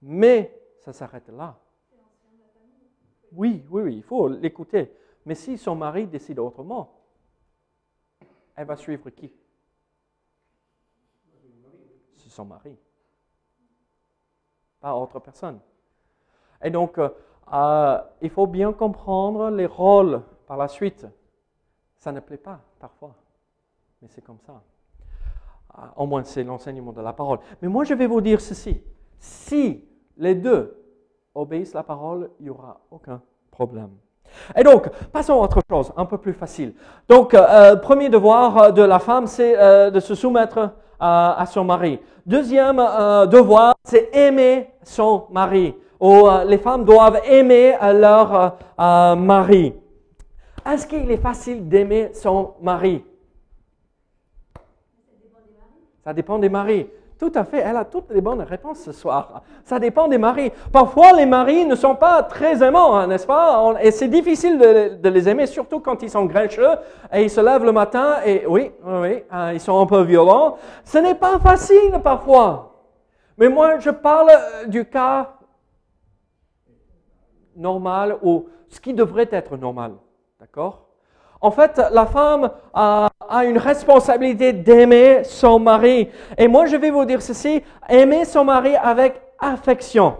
Mais 0.00 0.58
ça 0.78 0.94
s'arrête 0.94 1.28
là. 1.28 1.56
Oui, 3.32 3.66
oui, 3.70 3.82
oui, 3.82 3.96
il 3.96 4.02
faut 4.02 4.28
l'écouter. 4.28 4.90
Mais 5.26 5.34
si 5.34 5.58
son 5.58 5.74
mari 5.74 6.06
décide 6.06 6.38
autrement, 6.38 7.01
elle 8.56 8.66
va 8.66 8.76
suivre 8.76 9.10
qui? 9.10 9.32
Son 12.32 12.46
mari. 12.46 12.74
Pas 14.80 14.96
autre 14.96 15.20
personne. 15.20 15.60
Et 16.62 16.70
donc, 16.70 16.96
euh, 16.96 17.10
euh, 17.52 18.00
il 18.22 18.30
faut 18.30 18.46
bien 18.46 18.72
comprendre 18.72 19.50
les 19.50 19.66
rôles 19.66 20.22
par 20.46 20.56
la 20.56 20.68
suite. 20.68 21.06
Ça 21.96 22.10
ne 22.10 22.20
plaît 22.20 22.38
pas 22.38 22.60
parfois, 22.78 23.14
mais 24.00 24.08
c'est 24.08 24.24
comme 24.24 24.40
ça. 24.40 24.62
Euh, 25.78 25.82
au 25.96 26.06
moins, 26.06 26.24
c'est 26.24 26.42
l'enseignement 26.42 26.92
de 26.92 27.02
la 27.02 27.12
parole. 27.12 27.38
Mais 27.60 27.68
moi, 27.68 27.84
je 27.84 27.92
vais 27.92 28.06
vous 28.06 28.22
dire 28.22 28.40
ceci. 28.40 28.82
Si 29.18 29.84
les 30.16 30.34
deux 30.34 30.82
obéissent 31.34 31.74
la 31.74 31.82
parole, 31.82 32.30
il 32.40 32.44
n'y 32.44 32.50
aura 32.50 32.80
aucun 32.90 33.22
problème. 33.50 33.94
Et 34.56 34.62
donc, 34.62 34.88
passons 35.12 35.34
à 35.34 35.44
autre 35.44 35.60
chose, 35.68 35.92
un 35.96 36.04
peu 36.04 36.18
plus 36.18 36.32
facile. 36.32 36.74
Donc, 37.08 37.34
euh, 37.34 37.76
premier 37.76 38.08
devoir 38.08 38.72
de 38.72 38.82
la 38.82 38.98
femme, 38.98 39.26
c'est 39.26 39.54
euh, 39.58 39.90
de 39.90 40.00
se 40.00 40.14
soumettre 40.14 40.70
à 41.00 41.44
son 41.46 41.64
mari. 41.64 41.98
Deuxième 42.24 42.78
euh, 42.78 43.26
devoir, 43.26 43.74
c'est 43.84 44.10
aimer 44.14 44.70
son 44.84 45.24
mari. 45.30 45.74
Les 46.46 46.58
femmes 46.58 46.84
doivent 46.84 47.20
aimer 47.24 47.76
leur 47.94 48.56
mari. 49.16 49.74
Est-ce 50.64 50.86
qu'il 50.86 51.10
est 51.10 51.16
facile 51.16 51.68
d'aimer 51.68 52.10
son 52.14 52.54
mari? 52.60 53.04
Ça 56.04 56.12
dépend 56.12 56.38
des 56.38 56.48
maris. 56.48 56.88
Tout 57.22 57.30
à 57.36 57.44
fait, 57.44 57.58
elle 57.58 57.76
a 57.76 57.84
toutes 57.84 58.10
les 58.10 58.20
bonnes 58.20 58.40
réponses 58.40 58.80
ce 58.80 58.90
soir. 58.90 59.42
Ça 59.64 59.78
dépend 59.78 60.08
des 60.08 60.18
maris. 60.18 60.50
Parfois, 60.72 61.12
les 61.12 61.24
maris 61.24 61.64
ne 61.64 61.76
sont 61.76 61.94
pas 61.94 62.24
très 62.24 62.64
aimants, 62.64 62.96
hein, 62.96 63.06
n'est-ce 63.06 63.28
pas? 63.28 63.74
Et 63.80 63.92
c'est 63.92 64.08
difficile 64.08 64.58
de, 64.58 65.08
les 65.08 65.28
aimer, 65.28 65.46
surtout 65.46 65.78
quand 65.78 66.02
ils 66.02 66.10
sont 66.10 66.24
grincheux 66.24 66.74
et 67.12 67.22
ils 67.22 67.30
se 67.30 67.40
lèvent 67.40 67.64
le 67.64 67.70
matin 67.70 68.16
et 68.26 68.44
oui, 68.44 68.72
oui, 68.84 69.22
hein, 69.30 69.52
ils 69.52 69.60
sont 69.60 69.80
un 69.80 69.86
peu 69.86 70.02
violents. 70.02 70.56
Ce 70.84 70.98
n'est 70.98 71.14
pas 71.14 71.38
facile 71.38 71.92
parfois. 72.02 72.74
Mais 73.38 73.48
moi, 73.48 73.78
je 73.78 73.90
parle 73.90 74.30
euh, 74.30 74.66
du 74.66 74.84
cas 74.84 75.34
normal 77.54 78.16
ou 78.20 78.48
ce 78.66 78.80
qui 78.80 78.94
devrait 78.94 79.28
être 79.30 79.56
normal. 79.56 79.92
D'accord? 80.40 80.88
En 81.40 81.52
fait, 81.52 81.80
la 81.92 82.06
femme 82.06 82.50
a, 82.74 83.08
a 83.32 83.44
une 83.46 83.56
responsabilité 83.56 84.52
d'aimer 84.52 85.24
son 85.24 85.58
mari. 85.58 86.10
Et 86.36 86.48
moi, 86.48 86.66
je 86.66 86.76
vais 86.76 86.90
vous 86.90 87.06
dire 87.06 87.22
ceci, 87.22 87.62
aimer 87.88 88.26
son 88.26 88.44
mari 88.44 88.76
avec 88.76 89.20
affection. 89.38 90.18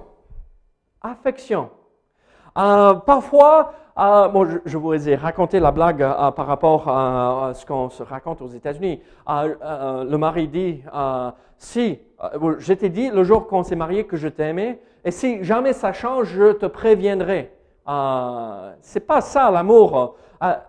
Affection. 1.03 1.69
Euh, 2.57 2.95
parfois, 2.95 3.75
euh, 3.99 4.61
je, 4.65 4.79
vous 4.79 5.09
ai 5.09 5.15
raconté 5.15 5.61
la 5.61 5.71
blague 5.71 6.03
euh, 6.03 6.31
par 6.31 6.47
rapport 6.47 6.89
à, 6.89 7.53
ce 7.55 7.67
qu'on 7.67 7.91
se 7.91 8.03
raconte 8.03 8.41
aux 8.41 8.49
États-Unis. 8.49 9.03
le 9.29 10.17
mari 10.17 10.49
dit, 10.49 10.83
si, 11.59 11.99
je 12.59 12.73
t'ai 12.73 12.89
dit 12.89 13.11
le 13.11 13.25
jour 13.25 13.47
qu'on 13.47 13.63
s'est 13.63 13.77
marié 13.77 14.05
que 14.05 14.17
je 14.17 14.29
t'aimais, 14.29 14.81
et 15.05 15.11
si 15.11 15.45
jamais 15.45 15.75
ça 15.75 15.93
change, 15.93 16.29
je 16.29 16.53
te 16.53 16.67
préviendrai. 16.67 17.53
Euh, 17.89 18.73
c'est 18.81 19.07
pas 19.07 19.21
ça 19.21 19.51
l'amour. 19.51 20.17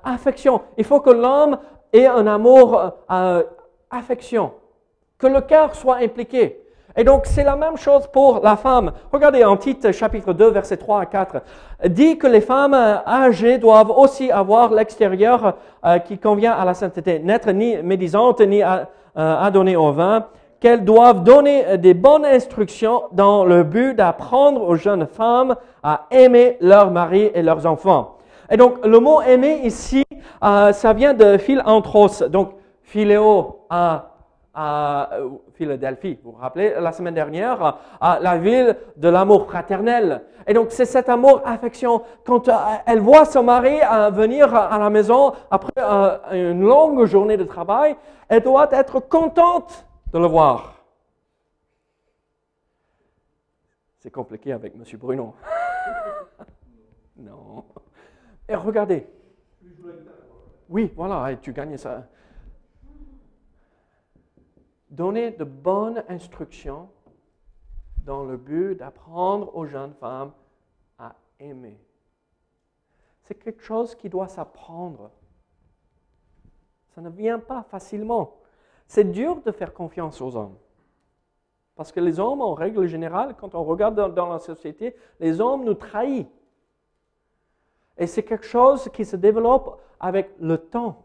affection. 0.03 0.61
Il 0.77 0.83
faut 0.83 0.99
que 0.99 1.09
l'homme 1.09 1.57
ait 1.93 2.07
un 2.07 2.27
amour 2.27 2.93
affection. 3.89 4.51
Que 5.17 5.27
le 5.27 5.41
cœur 5.41 5.75
soit 5.75 5.97
impliqué. 5.97 6.59
Et 6.95 7.03
donc, 7.03 7.25
c'est 7.25 7.43
la 7.43 7.55
même 7.55 7.75
chose 7.77 8.05
pour 8.07 8.41
la 8.43 8.55
femme. 8.55 8.91
Regardez 9.11 9.43
en 9.43 9.57
Tite, 9.57 9.91
chapitre 9.91 10.33
2, 10.33 10.49
versets 10.49 10.77
3 10.77 11.01
à 11.01 11.05
4. 11.07 11.41
Dit 11.87 12.17
que 12.19 12.27
les 12.27 12.41
femmes 12.41 12.75
âgées 12.75 13.57
doivent 13.57 13.89
aussi 13.89 14.29
avoir 14.29 14.71
l'extérieur 14.71 15.55
euh, 15.85 15.97
qui 15.99 16.19
convient 16.19 16.51
à 16.51 16.65
la 16.65 16.75
sainteté, 16.75 17.19
n'être 17.19 17.49
ni 17.51 17.77
médisantes, 17.77 18.41
ni 18.41 18.61
à, 18.61 18.89
euh, 19.17 19.49
donner 19.49 19.75
au 19.75 19.91
vin, 19.91 20.27
qu'elles 20.59 20.85
doivent 20.85 21.23
donner 21.23 21.77
des 21.79 21.95
bonnes 21.95 22.25
instructions 22.25 23.03
dans 23.11 23.43
le 23.43 23.63
but 23.63 23.95
d'apprendre 23.95 24.61
aux 24.61 24.75
jeunes 24.75 25.07
femmes 25.07 25.55
à 25.81 26.05
aimer 26.11 26.57
leur 26.61 26.91
mari 26.91 27.31
et 27.33 27.41
leurs 27.41 27.65
enfants. 27.65 28.17
Et 28.49 28.57
donc, 28.57 28.85
le 28.85 28.99
mot 28.99 29.21
aimer 29.21 29.61
ici, 29.63 30.03
euh, 30.43 30.73
ça 30.73 30.93
vient 30.93 31.13
de 31.13 31.37
philanthros. 31.37 32.23
Donc, 32.29 32.53
philéo, 32.81 33.65
à 33.69 34.09
euh, 34.55 35.29
Philadelphie, 35.53 36.19
vous 36.23 36.31
vous 36.31 36.37
rappelez, 36.37 36.73
la 36.79 36.91
semaine 36.91 37.13
dernière, 37.13 37.77
à 37.99 38.19
la 38.19 38.37
ville 38.37 38.75
de 38.97 39.09
l'amour 39.09 39.47
fraternel. 39.47 40.23
Et 40.45 40.53
donc, 40.53 40.67
c'est 40.69 40.85
cet 40.85 41.09
amour, 41.09 41.41
affection. 41.45 42.03
Quand 42.25 42.47
euh, 42.49 42.53
elle 42.85 42.99
voit 42.99 43.25
son 43.25 43.43
mari 43.43 43.79
venir 44.11 44.53
à 44.53 44.77
la 44.77 44.89
maison 44.89 45.33
après 45.49 45.81
une 46.31 46.61
longue 46.61 47.05
journée 47.05 47.37
de 47.37 47.45
travail, 47.45 47.95
elle 48.27 48.43
doit 48.43 48.69
être 48.71 48.99
contente 48.99 49.85
de 50.13 50.19
le 50.19 50.27
voir. 50.27 50.73
C'est 53.99 54.11
compliqué 54.11 54.51
avec 54.51 54.73
M. 54.75 54.83
Bruno. 54.99 55.33
non. 57.17 57.63
Et 58.47 58.55
regardez. 58.55 59.07
Oui, 60.69 60.91
voilà, 60.95 61.35
tu 61.37 61.53
gagnes 61.53 61.77
ça 61.77 62.07
donner 64.93 65.31
de 65.31 65.43
bonnes 65.43 66.03
instructions 66.07 66.87
dans 68.05 68.23
le 68.23 68.37
but 68.37 68.75
d'apprendre 68.75 69.55
aux 69.55 69.65
jeunes 69.65 69.93
femmes 69.95 70.31
à 70.99 71.15
aimer. 71.39 71.79
C'est 73.23 73.35
quelque 73.35 73.63
chose 73.63 73.95
qui 73.95 74.09
doit 74.09 74.27
s'apprendre. 74.27 75.09
Ça 76.89 77.01
ne 77.01 77.09
vient 77.09 77.39
pas 77.39 77.63
facilement. 77.63 78.35
C'est 78.85 79.05
dur 79.11 79.41
de 79.41 79.51
faire 79.51 79.73
confiance 79.73 80.21
aux 80.21 80.35
hommes. 80.35 80.57
Parce 81.75 81.91
que 81.91 81.99
les 81.99 82.19
hommes, 82.19 82.41
en 82.41 82.53
règle 82.53 82.85
générale, 82.85 83.35
quand 83.35 83.55
on 83.55 83.63
regarde 83.63 84.13
dans, 84.13 84.29
la 84.29 84.37
société, 84.37 84.95
les 85.19 85.41
hommes 85.41 85.63
nous 85.63 85.73
trahissent. 85.73 86.27
Et 87.97 88.07
c'est 88.07 88.23
quelque 88.23 88.45
chose 88.45 88.89
qui 88.93 89.05
se 89.05 89.15
développe 89.15 89.81
avec 89.99 90.31
le 90.39 90.57
temps. 90.57 91.03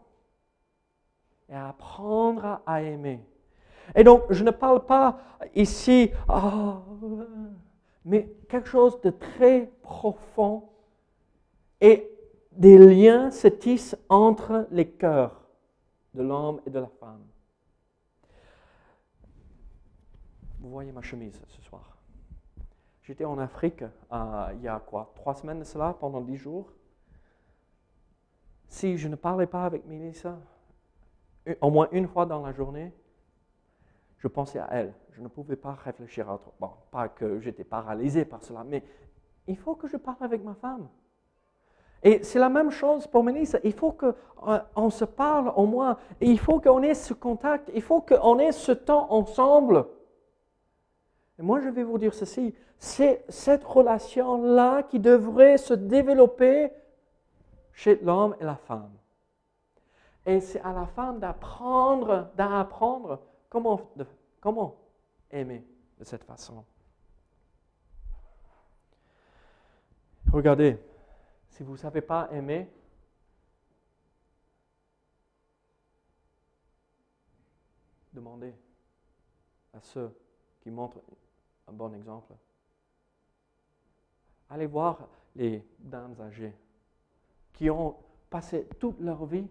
Et 1.49 1.55
apprendre 1.55 2.61
à 2.65 2.81
aimer. 2.81 3.23
Et 3.95 4.03
donc, 4.03 4.23
je 4.29 4.43
ne 4.43 4.51
parle 4.51 4.85
pas 4.85 5.19
ici, 5.55 6.11
ah, 6.27 6.81
mais 8.05 8.31
quelque 8.47 8.69
chose 8.69 8.99
de 9.01 9.09
très 9.09 9.71
profond 9.81 10.69
et 11.81 12.09
des 12.51 12.77
liens 12.77 13.31
se 13.31 13.47
tissent 13.47 13.97
entre 14.09 14.67
les 14.71 14.87
cœurs 14.87 15.41
de 16.13 16.23
l'homme 16.23 16.61
et 16.65 16.69
de 16.69 16.79
la 16.79 16.87
femme. 16.99 17.25
Vous 20.59 20.69
voyez 20.69 20.91
ma 20.91 21.01
chemise 21.01 21.41
ce 21.47 21.61
soir. 21.61 21.97
J'étais 23.03 23.25
en 23.25 23.39
Afrique 23.39 23.83
euh, 24.11 24.47
il 24.55 24.61
y 24.61 24.67
a 24.67 24.79
quoi 24.79 25.11
Trois 25.15 25.33
semaines 25.33 25.59
de 25.59 25.63
cela, 25.63 25.95
pendant 25.99 26.21
dix 26.21 26.35
jours. 26.35 26.67
Si 28.69 28.97
je 28.97 29.07
ne 29.07 29.15
parlais 29.15 29.47
pas 29.47 29.65
avec 29.65 29.85
Mélissa, 29.85 30.37
au 31.59 31.69
moins 31.71 31.89
une 31.91 32.07
fois 32.07 32.25
dans 32.25 32.45
la 32.45 32.53
journée, 32.53 32.93
je 34.19 34.27
pensais 34.27 34.59
à 34.59 34.67
elle. 34.71 34.93
Je 35.11 35.21
ne 35.21 35.27
pouvais 35.27 35.55
pas 35.55 35.73
réfléchir 35.73 36.29
à 36.29 36.35
autre. 36.35 36.51
Bon, 36.59 36.69
pas 36.91 37.09
que 37.09 37.39
j'étais 37.39 37.63
paralysé 37.63 38.25
par 38.25 38.43
cela, 38.43 38.63
mais 38.63 38.83
il 39.47 39.57
faut 39.57 39.75
que 39.75 39.87
je 39.87 39.97
parle 39.97 40.17
avec 40.21 40.43
ma 40.43 40.53
femme. 40.53 40.87
Et 42.03 42.23
c'est 42.23 42.39
la 42.39 42.47
même 42.47 42.69
chose 42.69 43.07
pour 43.07 43.23
Mélissa. 43.23 43.57
Il 43.63 43.73
faut 43.73 43.91
qu'on 43.91 44.13
euh, 44.47 44.89
se 44.89 45.03
parle 45.03 45.51
au 45.55 45.65
moins. 45.65 45.97
Il 46.21 46.39
faut 46.39 46.61
qu'on 46.61 46.81
ait 46.81 46.93
ce 46.93 47.13
contact. 47.13 47.69
Il 47.73 47.81
faut 47.81 48.01
qu'on 48.01 48.39
ait 48.39 48.53
ce 48.53 48.71
temps 48.71 49.11
ensemble. 49.11 49.85
Et 51.39 51.41
moi, 51.41 51.59
je 51.59 51.67
vais 51.67 51.83
vous 51.83 51.97
dire 51.97 52.13
ceci. 52.13 52.53
C'est 52.77 53.25
cette 53.27 53.65
relation-là 53.65 54.83
qui 54.83 54.99
devrait 54.99 55.57
se 55.57 55.73
développer 55.73 56.71
chez 57.79 57.95
l'homme 58.01 58.35
et 58.41 58.43
la 58.43 58.57
femme. 58.57 58.91
Et 60.25 60.41
c'est 60.41 60.59
à 60.59 60.73
la 60.73 60.85
femme 60.85 61.19
d'apprendre, 61.19 62.29
d'apprendre 62.35 63.21
Comment, 63.49 63.89
comment 64.39 64.75
aimer 65.31 65.65
de 65.97 66.03
cette 66.03 66.23
façon 66.23 66.63
Regardez, 70.31 70.77
si 71.47 71.63
vous 71.63 71.71
ne 71.71 71.77
savez 71.77 72.01
pas 72.01 72.29
aimer, 72.31 72.69
demandez 78.13 78.53
à 79.73 79.79
ceux 79.79 80.15
qui 80.59 80.69
montrent 80.69 81.01
un 81.67 81.73
bon 81.73 81.91
exemple. 81.93 82.33
Allez 84.49 84.67
voir 84.67 85.07
les 85.35 85.65
dames 85.79 86.15
âgées 86.19 86.53
qui 87.59 87.69
ont 87.69 87.97
passé 88.29 88.69
toute 88.79 89.01
leur 89.01 89.25
vie 89.25 89.45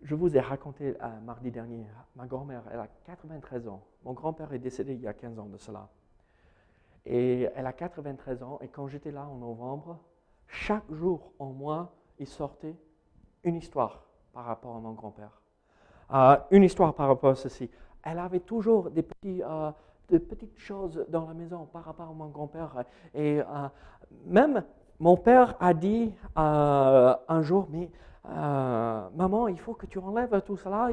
je 0.00 0.14
vous 0.14 0.36
ai 0.36 0.40
raconté 0.40 0.96
euh, 1.02 1.20
mardi 1.20 1.50
dernier, 1.50 1.86
ma 2.16 2.26
grand-mère, 2.26 2.62
elle 2.70 2.80
a 2.80 2.88
93 3.06 3.68
ans. 3.68 3.82
Mon 4.04 4.12
grand-père 4.12 4.52
est 4.52 4.58
décédé 4.58 4.92
il 4.94 5.00
y 5.00 5.06
a 5.06 5.14
15 5.14 5.38
ans 5.38 5.46
de 5.46 5.56
cela. 5.56 5.88
Et 7.06 7.48
elle 7.54 7.66
a 7.66 7.72
93 7.72 8.42
ans, 8.42 8.58
et 8.60 8.68
quand 8.68 8.86
j'étais 8.86 9.10
là 9.10 9.26
en 9.26 9.36
novembre, 9.36 9.98
chaque 10.46 10.90
jour 10.92 11.32
au 11.38 11.52
moins, 11.52 11.90
il 12.18 12.26
sortait 12.26 12.76
une 13.44 13.56
histoire 13.56 14.04
par 14.34 14.44
rapport 14.44 14.76
à 14.76 14.80
mon 14.80 14.92
grand-père. 14.92 15.40
Euh, 16.12 16.36
une 16.50 16.64
histoire 16.64 16.94
par 16.94 17.08
rapport 17.08 17.30
à 17.30 17.34
ceci. 17.34 17.70
Elle 18.02 18.18
avait 18.18 18.40
toujours 18.40 18.90
des, 18.90 19.06
euh, 19.26 19.72
petites 20.08 20.58
choses 20.58 21.04
dans 21.08 21.26
la 21.26 21.32
maison 21.32 21.64
par 21.64 21.84
rapport 21.84 22.10
à 22.10 22.12
mon 22.12 22.28
grand-père. 22.28 22.84
Et 23.14 23.40
même 24.26 24.62
mon 25.00 25.16
père 25.16 25.56
a 25.60 25.74
dit 25.74 26.12
un 26.36 27.42
jour, 27.42 27.68
mais 27.70 27.90
euh, 28.26 29.10
maman, 29.14 29.48
il 29.48 29.58
faut 29.58 29.74
que 29.74 29.86
tu 29.86 29.98
enlèves 29.98 30.40
tout 30.42 30.56
cela, 30.56 30.88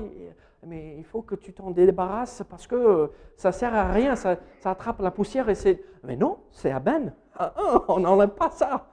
mais 0.64 0.98
il 0.98 1.06
faut 1.06 1.22
que 1.22 1.36
tu 1.36 1.54
t'en 1.54 1.72
débarrasses 1.72 2.44
parce 2.50 2.68
que 2.68 3.12
ça 3.38 3.52
sert 3.52 3.74
à 3.74 3.90
rien, 3.92 4.16
ça, 4.16 4.38
attrape 4.66 5.00
la 5.00 5.12
poussière 5.12 5.48
et 5.50 5.56
c'est. 5.56 5.84
Mais 6.04 6.16
non, 6.18 6.44
c'est 6.52 6.72
à 6.72 6.80
ben. 6.80 7.14
Ah, 7.36 7.54
ah, 7.56 7.86
on 7.88 8.00
n'enlève 8.02 8.32
pas 8.32 8.52
ça. 8.52 8.88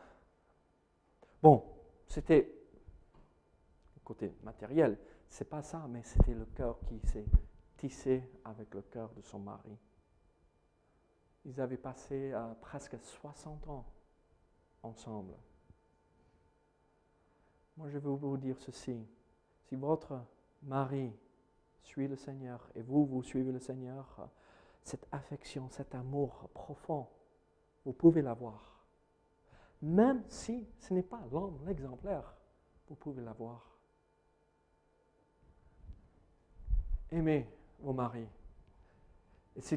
Bon, 1.42 1.64
c'était 2.06 2.52
côté 4.04 4.32
matériel, 4.42 4.96
c'est 5.28 5.48
pas 5.48 5.62
ça, 5.62 5.84
mais 5.88 6.02
c'était 6.02 6.34
le 6.34 6.46
cœur 6.46 6.78
qui 6.86 6.98
s'est 7.08 7.26
tissé 7.76 8.22
avec 8.44 8.72
le 8.72 8.82
cœur 8.82 9.10
de 9.14 9.22
son 9.22 9.38
mari. 9.38 9.76
Ils 11.44 11.60
avaient 11.60 11.76
passé 11.76 12.32
euh, 12.32 12.54
presque 12.60 12.96
60 13.00 13.68
ans 13.68 13.84
Moi, 17.76 17.88
je 17.88 17.98
veux 17.98 18.12
vous 18.12 18.36
dire 18.36 18.56
ceci. 18.60 19.06
Si 19.68 19.76
votre 19.76 20.20
mari 20.62 21.12
suit 21.82 22.08
le 22.08 22.16
Seigneur 22.16 22.68
et 22.74 22.82
vous, 22.82 23.06
vous 23.06 23.22
suivez 23.22 23.52
le 23.52 23.60
Seigneur, 23.60 24.28
cette 24.82 25.06
affection, 25.12 25.68
cet 25.70 25.94
amour 25.94 26.48
profond, 26.54 27.06
vous 27.84 27.92
pouvez 27.92 28.22
l'avoir. 28.22 28.84
Même 29.80 30.22
si 30.28 30.66
ce 30.80 30.92
n'est 30.92 31.02
pas 31.02 31.20
l'homme, 31.30 31.58
l'exemplaire, 31.66 32.34
vous 32.88 32.96
pouvez 32.96 33.22
l'avoir. 33.22 33.78
Aimez 37.10 37.48
vos 37.80 37.92
maris. 37.92 38.28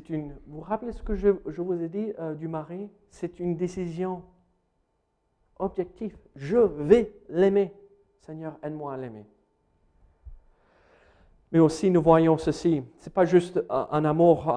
Une, 0.09 0.33
vous 0.47 0.57
vous 0.57 0.61
rappelez 0.61 0.91
ce 0.91 1.01
que 1.01 1.15
je, 1.15 1.29
vous 1.29 1.81
ai 1.81 1.89
dit 1.89 2.13
euh, 2.19 2.35
du 2.35 2.47
mari? 2.47 2.89
C'est 3.09 3.39
une 3.39 3.55
décision 3.55 4.23
objective. 5.61 6.17
Je 6.35 6.57
vais 6.57 7.13
l'aimer. 7.29 7.73
Seigneur, 8.19 8.57
aide-moi 8.63 8.93
à 8.93 8.97
l'aimer. 8.97 9.25
Mais 11.51 11.59
aussi, 11.59 11.89
nous 11.89 12.01
voyons 12.01 12.37
ceci. 12.37 12.83
Ce 12.99 13.09
n'est 13.09 13.13
pas 13.13 13.25
juste 13.25 13.61
un, 13.69 14.05
amour, 14.05 14.53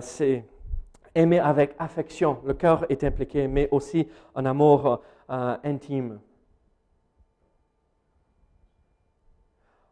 c'est 0.00 0.44
aimer 1.14 1.38
avec 1.38 1.74
affection. 1.78 2.38
Le 2.44 2.52
cœur 2.54 2.84
est 2.90 3.02
impliqué, 3.04 3.48
mais 3.48 3.68
aussi 3.70 4.08
un 4.34 4.44
amour 4.44 5.00
euh, 5.30 5.56
intime. 5.64 6.20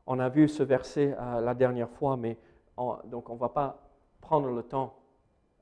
On 0.06 0.18
a 0.18 0.28
vu 0.28 0.48
ce 0.48 0.62
verset 0.62 1.16
euh, 1.18 1.40
la 1.40 1.54
dernière 1.54 1.88
fois, 1.88 2.16
mais 2.18 2.36
on- 2.76 2.98
donc 3.06 3.30
on 3.30 3.34
ne 3.34 3.38
va 3.38 3.48
pas 3.48 3.78
prendre 4.20 4.48
le 4.50 4.62
temps 4.62 4.94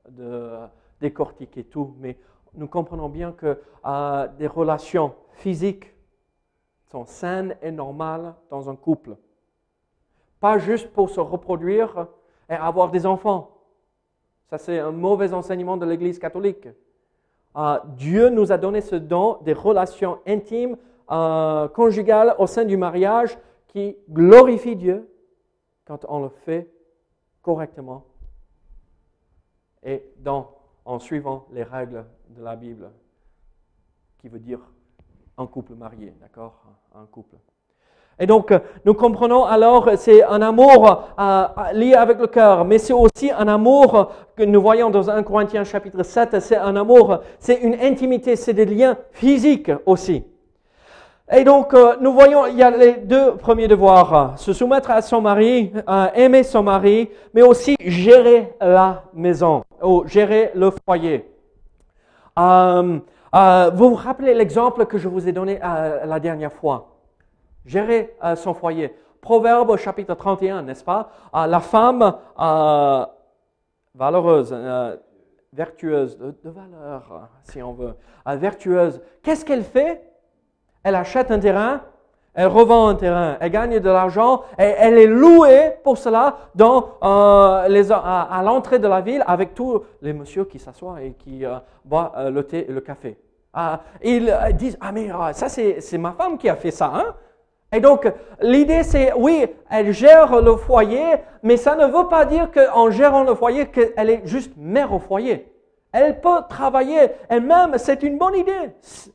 de 0.09 0.59
décortiquer 0.99 1.63
tout, 1.63 1.95
mais 1.99 2.17
nous 2.55 2.67
comprenons 2.67 3.09
bien 3.09 3.31
que 3.31 3.59
euh, 3.85 4.27
des 4.37 4.47
relations 4.47 5.13
physiques 5.33 5.93
sont 6.91 7.05
saines 7.05 7.55
et 7.61 7.71
normales 7.71 8.35
dans 8.49 8.69
un 8.69 8.75
couple. 8.75 9.17
Pas 10.39 10.57
juste 10.57 10.91
pour 10.91 11.09
se 11.09 11.19
reproduire 11.19 12.07
et 12.49 12.53
avoir 12.53 12.91
des 12.91 13.05
enfants. 13.05 13.49
Ça, 14.49 14.57
c'est 14.57 14.79
un 14.79 14.91
mauvais 14.91 15.33
enseignement 15.33 15.77
de 15.77 15.85
l'Église 15.85 16.19
catholique. 16.19 16.67
Euh, 17.55 17.79
Dieu 17.95 18.29
nous 18.29 18.51
a 18.51 18.57
donné 18.57 18.81
ce 18.81 18.95
don 18.95 19.37
des 19.41 19.53
relations 19.53 20.19
intimes, 20.27 20.77
euh, 21.11 21.67
conjugales 21.67 22.35
au 22.37 22.47
sein 22.47 22.65
du 22.65 22.77
mariage 22.77 23.37
qui 23.67 23.97
glorifie 24.09 24.75
Dieu 24.75 25.09
quand 25.85 26.05
on 26.07 26.21
le 26.21 26.29
fait 26.29 26.69
correctement 27.41 28.05
et 29.83 30.03
en 30.85 30.99
suivant 30.99 31.47
les 31.51 31.63
règles 31.63 32.05
de 32.35 32.43
la 32.43 32.55
Bible, 32.55 32.89
qui 34.19 34.27
veut 34.27 34.39
dire 34.39 34.59
un 35.37 35.47
couple 35.47 35.73
marié, 35.73 36.13
d'accord? 36.21 36.63
Un 36.95 37.05
couple. 37.05 37.35
Et 38.19 38.27
donc, 38.27 38.51
euh, 38.51 38.59
nous 38.85 38.93
comprenons 38.93 39.43
alors, 39.43 39.89
c'est 39.97 40.23
un 40.23 40.41
amour 40.41 41.09
euh, 41.19 41.47
lié 41.73 41.95
avec 41.95 42.19
le 42.19 42.27
cœur, 42.27 42.63
mais 42.65 42.77
c'est 42.77 42.93
aussi 42.93 43.31
un 43.31 43.47
amour 43.47 44.11
que 44.35 44.43
nous 44.43 44.61
voyons 44.61 44.91
dans 44.91 45.09
1 45.09 45.23
Corinthiens 45.23 45.63
chapitre 45.63 46.03
7, 46.03 46.39
c'est 46.39 46.57
un 46.57 46.75
amour, 46.75 47.19
c'est 47.39 47.55
une 47.61 47.75
intimité, 47.75 48.35
c'est 48.35 48.53
des 48.53 48.65
liens 48.65 48.97
physiques 49.11 49.71
aussi. 49.85 50.23
Et 51.31 51.43
donc, 51.43 51.73
euh, 51.73 51.95
nous 52.01 52.13
voyons, 52.13 52.45
il 52.47 52.57
y 52.57 52.63
a 52.63 52.69
les 52.69 52.93
deux 52.93 53.35
premiers 53.37 53.67
devoirs, 53.67 54.13
euh, 54.13 54.27
se 54.35 54.51
soumettre 54.51 54.91
à 54.91 55.01
son 55.01 55.21
mari, 55.21 55.71
euh, 55.89 56.07
aimer 56.13 56.43
son 56.43 56.61
mari, 56.61 57.09
mais 57.33 57.41
aussi 57.41 57.75
gérer 57.79 58.53
la 58.59 59.03
maison, 59.13 59.63
ou 59.81 60.03
gérer 60.05 60.51
le 60.53 60.69
foyer. 60.85 61.32
Euh, 62.39 62.99
euh, 63.35 63.71
vous 63.73 63.89
vous 63.89 63.95
rappelez 63.95 64.33
l'exemple 64.33 64.85
que 64.85 64.97
je 64.97 65.07
vous 65.07 65.27
ai 65.27 65.31
donné 65.31 65.59
euh, 65.63 66.05
la 66.05 66.19
dernière 66.19 66.53
fois? 66.53 66.89
Gérer 67.65 68.15
son 68.35 68.53
foyer. 68.53 68.93
Proverbe 69.21 69.77
chapitre 69.77 70.15
31, 70.15 70.63
n'est-ce 70.63 70.83
pas? 70.83 71.11
La 71.33 71.61
femme 71.61 72.17
valeureuse, 73.95 74.53
vertueuse, 75.53 76.17
de, 76.17 76.49
valeur, 76.49 77.29
si 77.43 77.63
on 77.63 77.71
veut, 77.71 77.93
vertueuse, 78.25 79.01
qu'est-ce 79.21 79.45
qu'elle 79.45 79.63
fait? 79.63 80.11
Elle 80.83 80.95
achète 80.95 81.31
un 81.31 81.39
terrain, 81.39 81.83
elle 82.35 82.47
revend 82.47 82.87
un 82.87 82.95
terrain, 82.95 83.37
elle 83.39 83.51
gagne 83.51 83.79
de 83.79 83.89
l'argent 83.89 84.41
et 84.57 84.63
elle 84.63 84.97
est 84.97 85.07
louée 85.07 85.73
pour 85.83 85.97
cela 85.97 86.37
dans, 86.55 86.89
euh, 87.03 87.67
les, 87.67 87.91
à, 87.91 88.21
à 88.21 88.41
l'entrée 88.41 88.79
de 88.79 88.87
la 88.87 89.01
ville 89.01 89.23
avec 89.27 89.53
tous 89.53 89.83
les 90.01 90.13
messieurs 90.13 90.45
qui 90.45 90.57
s'assoient 90.57 91.01
et 91.01 91.13
qui 91.13 91.45
euh, 91.45 91.55
boivent 91.85 92.11
euh, 92.17 92.31
le 92.31 92.43
thé 92.43 92.65
et 92.67 92.71
le 92.71 92.81
café. 92.81 93.17
Ah, 93.53 93.81
ils 94.01 94.29
euh, 94.31 94.51
disent, 94.51 94.77
ah 94.81 94.91
mais 94.91 95.11
euh, 95.11 95.31
ça 95.33 95.47
c'est, 95.47 95.79
c'est 95.79 95.99
ma 95.99 96.13
femme 96.13 96.39
qui 96.39 96.49
a 96.49 96.55
fait 96.55 96.71
ça. 96.71 96.91
Hein? 96.95 97.13
Et 97.71 97.79
donc 97.79 98.11
l'idée 98.41 98.81
c'est, 98.81 99.13
oui, 99.13 99.45
elle 99.69 99.91
gère 99.91 100.41
le 100.41 100.55
foyer, 100.55 101.17
mais 101.43 101.57
ça 101.57 101.75
ne 101.75 101.85
veut 101.85 102.07
pas 102.07 102.25
dire 102.25 102.49
qu'en 102.51 102.89
gérant 102.89 103.23
le 103.23 103.35
foyer, 103.35 103.67
qu'elle 103.67 104.09
est 104.09 104.25
juste 104.25 104.53
mère 104.57 104.91
au 104.91 104.99
foyer. 104.99 105.52
Elle 105.93 106.19
peut 106.19 106.41
travailler 106.49 107.11
elle-même, 107.29 107.73
c'est 107.77 108.01
une 108.01 108.17
bonne 108.17 108.35
idée 108.35 108.71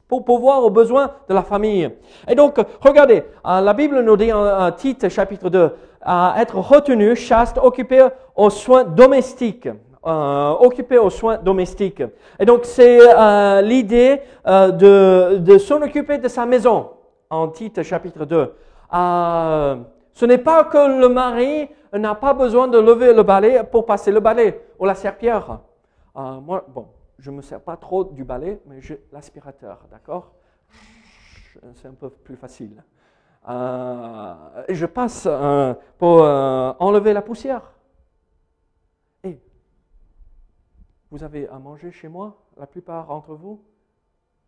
pour 0.06 0.24
pouvoir 0.24 0.64
aux 0.64 0.70
besoins 0.70 1.10
de 1.28 1.34
la 1.34 1.42
famille. 1.42 1.90
Et 2.28 2.36
donc, 2.36 2.56
regardez, 2.80 3.24
euh, 3.44 3.60
la 3.60 3.74
Bible 3.74 4.00
nous 4.00 4.16
dit 4.16 4.32
en, 4.32 4.70
Tite 4.70 5.08
chapitre 5.08 5.50
2, 5.50 5.72
à 6.00 6.36
être 6.38 6.56
retenu, 6.56 7.16
chaste, 7.16 7.58
occupé 7.60 8.06
aux 8.36 8.50
soins 8.50 8.84
domestiques. 8.84 9.68
Euh, 10.06 10.50
occupé 10.60 10.96
aux 10.96 11.10
soins 11.10 11.38
domestiques. 11.38 12.04
Et 12.38 12.44
donc, 12.44 12.60
c'est 12.62 13.00
euh, 13.02 13.60
l'idée 13.60 14.20
euh, 14.46 14.70
de, 14.70 15.38
de 15.38 15.58
s'en 15.58 15.82
occuper 15.82 16.18
de 16.18 16.28
sa 16.28 16.46
maison, 16.46 16.90
en 17.28 17.48
Tite 17.48 17.82
chapitre 17.82 18.24
2. 18.24 18.54
Euh, 18.94 19.76
ce 20.14 20.24
n'est 20.24 20.38
pas 20.38 20.64
que 20.64 21.00
le 21.00 21.08
mari 21.08 21.68
n'a 21.92 22.14
pas 22.14 22.32
besoin 22.32 22.68
de 22.68 22.78
lever 22.78 23.12
le 23.12 23.24
balai 23.24 23.62
pour 23.70 23.84
passer 23.84 24.12
le 24.12 24.20
balai 24.20 24.60
ou 24.78 24.84
la 24.84 24.94
serpillère. 24.94 25.58
Euh, 26.18 26.40
moi, 26.40 26.66
bon, 26.68 26.88
je 27.18 27.31
ne 27.31 27.37
me 27.37 27.42
sers 27.42 27.61
pas 27.62 27.76
trop 27.76 28.04
du 28.04 28.24
balai, 28.24 28.61
mais 28.66 28.81
j'ai 28.81 29.07
l'aspirateur, 29.12 29.87
d'accord? 29.90 30.35
C'est 31.74 31.87
un 31.87 31.94
peu 31.94 32.11
plus 32.11 32.37
facile. 32.37 32.83
Euh, 33.48 34.64
et 34.66 34.74
je 34.74 34.87
passe 34.87 35.26
euh, 35.26 35.74
pour 35.96 36.22
enlever 36.22 37.12
la 37.12 37.22
poussière. 37.22 37.72
Et 39.22 39.40
vous 41.11 41.22
avez 41.22 41.48
à 41.48 41.59
manger 41.59 41.92
chez 41.92 42.09
moi, 42.09 42.42
la 42.57 42.66
plupart 42.66 43.07
d'entre 43.07 43.35
vous? 43.35 43.64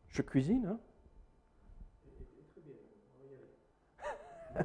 Je 0.08 0.22
cuisine, 0.22 0.76
hein? 4.56 4.64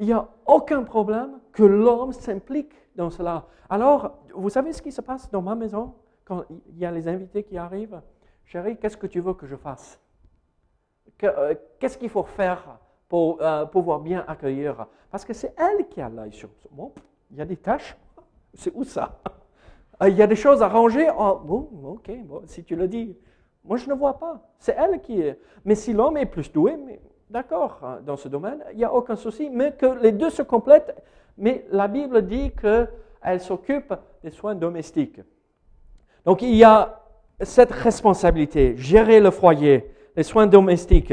Il 0.00 0.06
n'y 0.06 0.12
a 0.12 0.28
aucun 0.44 0.82
problème 0.82 1.38
que 1.52 1.62
l'homme 1.62 2.12
s'implique 2.12 2.83
dans 2.94 3.10
cela. 3.10 3.46
Alors, 3.68 4.18
vous 4.34 4.50
savez 4.50 4.72
ce 4.72 4.82
qui 4.82 4.92
se 4.92 5.00
passe 5.00 5.30
dans 5.30 5.42
ma 5.42 5.54
maison 5.54 5.94
quand 6.24 6.44
il 6.50 6.78
y 6.78 6.84
a 6.84 6.90
les 6.90 7.08
invités 7.08 7.42
qui 7.42 7.56
arrivent? 7.58 8.00
Chérie, 8.44 8.76
qu'est-ce 8.76 8.96
que 8.96 9.06
tu 9.06 9.20
veux 9.20 9.34
que 9.34 9.46
je 9.46 9.56
fasse? 9.56 10.00
Euh, 11.22 11.54
Qu'est-ce 11.78 11.96
qu'il 11.98 12.08
faut 12.10 12.24
faire 12.24 12.78
pour 13.08 13.40
euh, 13.40 13.64
pouvoir 13.66 14.00
bien 14.00 14.24
accueillir? 14.26 14.86
Parce 15.10 15.24
que 15.24 15.32
c'est 15.32 15.54
elle 15.56 15.88
qui 15.88 16.00
a 16.00 16.08
l'œil 16.08 16.32
sur 16.32 16.50
moi. 16.70 16.90
Il 17.30 17.38
y 17.38 17.40
a 17.40 17.44
des 17.44 17.56
tâches. 17.56 17.96
C'est 18.54 18.72
où 18.74 18.84
ça? 18.84 19.18
Euh, 20.02 20.08
Il 20.08 20.16
y 20.16 20.22
a 20.22 20.26
des 20.26 20.36
choses 20.36 20.62
à 20.62 20.68
ranger. 20.68 21.08
Oh, 21.16 21.40
bon, 21.42 21.68
ok, 21.84 22.10
si 22.46 22.64
tu 22.64 22.76
le 22.76 22.88
dis. 22.88 23.16
Moi, 23.64 23.76
je 23.78 23.88
ne 23.88 23.94
vois 23.94 24.18
pas. 24.18 24.40
C'est 24.58 24.76
elle 24.78 25.00
qui 25.00 25.20
est. 25.20 25.40
Mais 25.64 25.74
si 25.74 25.92
l'homme 25.92 26.16
est 26.16 26.26
plus 26.26 26.52
doué, 26.52 26.76
d'accord, 27.30 27.80
hein, 27.82 28.00
dans 28.04 28.16
ce 28.16 28.28
domaine, 28.28 28.62
il 28.72 28.78
n'y 28.78 28.84
a 28.84 28.92
aucun 28.92 29.16
souci. 29.16 29.48
Mais 29.50 29.72
que 29.72 29.86
les 30.02 30.12
deux 30.12 30.30
se 30.30 30.42
complètent. 30.42 30.94
Mais 31.36 31.64
la 31.70 31.88
Bible 31.88 32.26
dit 32.26 32.52
qu'elle 32.52 33.40
s'occupe 33.40 33.92
des 34.22 34.30
soins 34.30 34.54
domestiques. 34.54 35.20
Donc, 36.24 36.42
il 36.42 36.54
y 36.54 36.64
a 36.64 37.00
cette 37.40 37.72
responsabilité, 37.72 38.76
gérer 38.76 39.20
le 39.20 39.30
foyer, 39.30 39.90
les 40.16 40.22
soins 40.22 40.46
domestiques. 40.46 41.12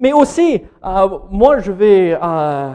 Mais 0.00 0.12
aussi, 0.12 0.62
euh, 0.84 1.18
moi, 1.30 1.58
je 1.58 1.72
vais, 1.72 2.18
euh, 2.20 2.72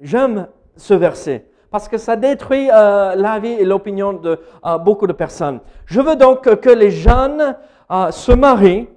j'aime 0.00 0.46
ce 0.76 0.94
verset 0.94 1.46
parce 1.70 1.88
que 1.88 1.96
ça 1.96 2.16
détruit 2.16 2.68
euh, 2.70 3.14
l'avis 3.14 3.52
et 3.52 3.64
l'opinion 3.64 4.12
de 4.12 4.38
euh, 4.64 4.78
beaucoup 4.78 5.06
de 5.06 5.12
personnes. 5.12 5.60
Je 5.86 6.00
veux 6.00 6.16
donc 6.16 6.42
que 6.60 6.70
les 6.70 6.90
jeunes 6.90 7.56
se 8.10 8.32
marient, 8.32 8.88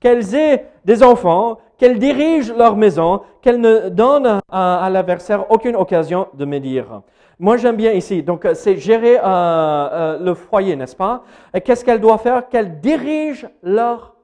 qu'elles 0.00 0.34
aient 0.34 0.69
des 0.84 1.02
enfants, 1.02 1.58
qu'elles 1.76 1.98
dirigent 1.98 2.54
leur 2.54 2.76
maison, 2.76 3.22
qu'elles 3.40 3.60
ne 3.60 3.88
donnent 3.88 4.40
à 4.50 4.88
l'adversaire 4.90 5.50
aucune 5.50 5.76
occasion 5.76 6.28
de 6.34 6.44
médire. 6.44 7.02
Moi, 7.38 7.56
j'aime 7.56 7.76
bien 7.76 7.92
ici. 7.92 8.22
Donc, 8.22 8.44
euh, 8.44 8.52
c'est 8.52 8.76
gérer 8.76 9.18
euh, 9.18 9.22
euh, 9.24 10.18
le 10.18 10.34
foyer, 10.34 10.76
n'est-ce 10.76 10.94
pas? 10.94 11.24
Qu'est-ce 11.64 11.82
qu'elle 11.82 12.00
doit 12.00 12.18
faire? 12.18 12.48
Qu'elle 12.50 12.80
dirige 12.80 13.48
leur 13.62 14.14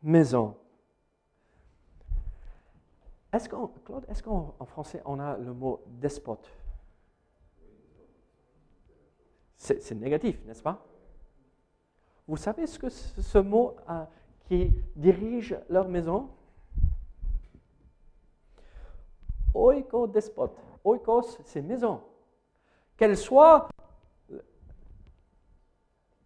maison. 0.00 0.54
Est-ce 3.32 3.48
qu'en, 3.48 3.72
Claude, 3.84 4.04
est-ce 4.08 4.22
qu'en 4.22 4.54
en 4.58 4.64
français, 4.64 5.02
on 5.04 5.18
a 5.18 5.36
le 5.36 5.52
mot 5.52 5.82
despote 5.86 6.48
c'est, 9.58 9.90
négatif, 9.96 10.38
n'est-ce 10.46 10.62
pas? 10.62 10.86
Vous 12.28 12.36
savez 12.36 12.66
ce 12.66 12.78
que 12.78 12.88
ce, 12.88 13.20
ce 13.20 13.38
mot 13.38 13.74
euh, 13.90 14.04
qui 14.48 14.72
dirige 14.96 15.56
leur 15.68 15.88
maison 15.88 16.30
Oiko 19.54 20.06
despote. 20.06 20.56
Oikos, 20.84 21.38
c'est 21.44 21.62
maison. 21.62 22.00
Qu'elle 22.96 23.16
soit 23.16 23.68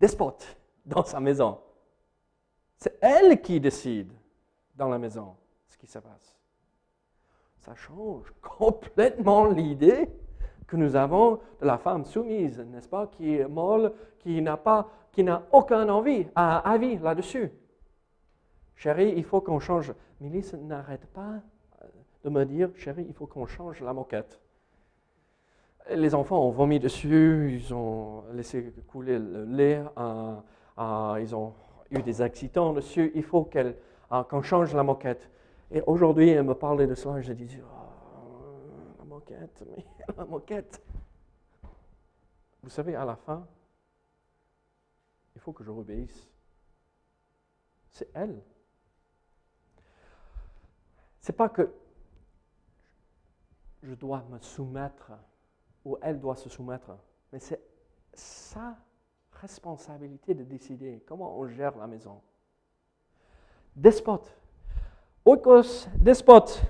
despote 0.01 0.57
dans 0.85 1.05
sa 1.05 1.21
maison. 1.21 1.59
C'est 2.77 2.99
elle 3.01 3.41
qui 3.41 3.61
décide 3.61 4.13
dans 4.75 4.89
la 4.89 4.99
maison 4.99 5.37
ce 5.67 5.77
qui 5.77 5.87
se 5.87 5.99
passe. 5.99 6.37
Ça 7.61 7.75
change 7.75 8.33
complètement 8.41 9.47
l'idée 9.47 10.09
que 10.67 10.77
nous 10.77 10.97
avons 10.97 11.39
de 11.61 11.67
la 11.67 11.79
femme 11.79 12.05
soumise, 12.05 12.59
n'est-ce 12.59 12.89
pas, 12.89 13.07
qui 13.07 13.37
est 13.37 13.47
molle, 13.47 13.93
qui 14.19 14.41
n'a 14.43 14.57
pas, 14.57 14.89
qui 15.13 15.23
n'a 15.23 15.43
aucun 15.53 15.89
envie, 15.89 16.27
à, 16.35 16.59
avis 16.71 16.99
là-dessus. 16.99 17.53
Chérie, 18.77 19.15
il 19.17 19.25
faut 19.25 19.41
qu'on 19.41 19.61
change. 19.61 19.93
Mélisse, 20.21 20.55
n'arrête 20.55 21.07
pas 21.07 21.41
de 22.25 22.31
me 22.31 22.45
dire, 22.45 22.71
chérie, 22.77 23.05
il 23.09 23.15
faut 23.15 23.27
qu'on 23.27 23.47
change 23.47 23.81
la 23.81 23.93
moquette. 23.93 24.41
Et 25.89 25.97
les 25.97 26.15
enfants 26.15 26.39
ont 26.39 26.51
vomi 26.51 26.79
dessus, 26.79 27.61
ils 27.61 27.75
ont 27.75 28.25
laissé 28.33 28.73
couler 28.87 29.19
le 29.19 29.45
lait, 29.45 29.83
euh, 29.99 30.37
euh, 30.79 31.19
ils 31.21 31.35
ont 31.35 31.55
eu 31.91 32.01
des 32.03 32.23
accidents 32.23 32.73
dessus. 32.73 33.11
Il 33.15 33.25
faut 33.25 33.45
qu'elle, 33.45 33.77
euh, 34.13 34.23
qu'on 34.25 34.43
change 34.43 34.75
la 34.75 34.85
moquette. 34.85 35.29
Et 35.71 35.83
aujourd'hui, 35.87 36.29
elle 36.31 36.45
me 36.45 36.55
parlait 36.55 36.87
de 36.87 36.95
cela 36.95 37.21
je 37.21 37.33
disais, 37.33 37.63
oh, 37.65 38.99
la 38.99 39.05
moquette, 39.05 39.65
mais 39.77 39.85
la 40.17 40.25
moquette. 40.25 40.81
Vous 42.63 42.71
savez, 42.71 42.95
à 42.95 43.05
la 43.05 43.17
fin, 43.17 43.45
il 45.35 45.41
faut 45.41 45.53
que 45.53 45.65
je 45.65 45.71
obéisse. 45.71 46.29
C'est 47.91 48.09
elle. 48.15 48.41
C'est 51.23 51.33
pas 51.33 51.49
que 51.49 51.73
je 53.83 53.95
dois 53.95 54.25
me 54.29 54.39
soumettre 54.41 55.13
ou 55.85 55.97
elle 56.03 56.19
doit 56.21 56.35
se 56.35 56.49
soumettre, 56.49 56.97
mais 57.33 57.39
c'est 57.39 57.61
sa 58.13 58.77
responsabilité 59.31 60.35
de 60.35 60.43
décider 60.43 61.03
comment 61.07 61.39
on 61.39 61.47
gère 61.47 61.77
la 61.79 61.87
maison. 61.87 62.21
Despote. 63.77 64.37
Oikos, 65.25 65.87
despote. 65.97 66.61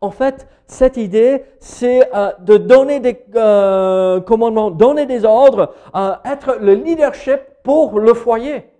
En 0.00 0.10
fait, 0.10 0.48
cette 0.66 0.96
idée, 0.96 1.44
c'est 1.58 2.14
euh, 2.14 2.32
de 2.40 2.56
donner 2.56 3.00
des 3.00 3.22
euh, 3.34 4.20
commandements, 4.20 4.70
donner 4.70 5.04
des 5.04 5.26
ordres, 5.26 5.74
euh, 5.94 6.14
être 6.24 6.56
le 6.60 6.74
leadership 6.74 7.40
pour 7.62 7.98
le 7.98 8.14
foyer. 8.14 8.70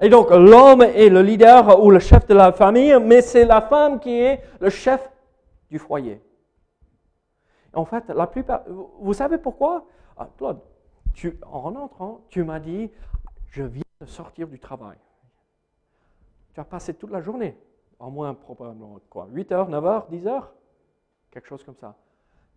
Et 0.00 0.08
donc, 0.08 0.30
l'homme 0.30 0.82
est 0.82 1.08
le 1.08 1.22
leader 1.22 1.82
ou 1.82 1.90
le 1.90 1.98
chef 1.98 2.26
de 2.26 2.34
la 2.34 2.52
famille, 2.52 2.96
mais 3.00 3.22
c'est 3.22 3.44
la 3.44 3.62
femme 3.62 4.00
qui 4.00 4.18
est 4.18 4.42
le 4.60 4.70
chef 4.70 5.08
du 5.70 5.78
foyer. 5.78 6.20
En 7.72 7.84
fait, 7.84 8.08
la 8.08 8.26
plupart, 8.26 8.62
vous 8.66 9.14
savez 9.14 9.38
pourquoi? 9.38 9.86
Ah, 10.16 10.28
Claude, 10.36 10.60
tu, 11.12 11.38
en 11.50 11.74
entrant, 11.76 12.20
tu 12.28 12.44
m'as 12.44 12.60
dit, 12.60 12.90
je 13.50 13.62
viens 13.62 13.82
de 14.00 14.06
sortir 14.06 14.48
du 14.48 14.58
travail. 14.58 14.98
Tu 16.54 16.60
as 16.60 16.64
passé 16.64 16.94
toute 16.94 17.10
la 17.10 17.20
journée, 17.20 17.56
au 17.98 18.10
moins 18.10 18.34
probablement 18.34 18.98
quoi, 19.10 19.26
8 19.30 19.52
heures, 19.52 19.68
9 19.68 19.86
heures, 19.86 20.06
10 20.08 20.26
heures, 20.26 20.52
quelque 21.30 21.48
chose 21.48 21.64
comme 21.64 21.76
ça. 21.76 21.96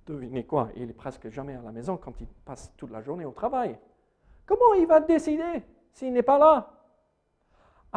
Devinez 0.05 0.45
quoi, 0.45 0.69
il 0.75 0.89
est 0.89 0.93
presque 0.93 1.29
jamais 1.29 1.55
à 1.55 1.61
la 1.61 1.71
maison 1.71 1.97
quand 1.97 2.13
il 2.21 2.27
passe 2.45 2.71
toute 2.77 2.91
la 2.91 3.01
journée 3.01 3.25
au 3.25 3.31
travail. 3.31 3.77
Comment 4.45 4.73
il 4.75 4.85
va 4.85 4.99
décider 4.99 5.63
s'il 5.91 6.13
n'est 6.13 6.21
pas 6.21 6.37
là? 6.37 6.76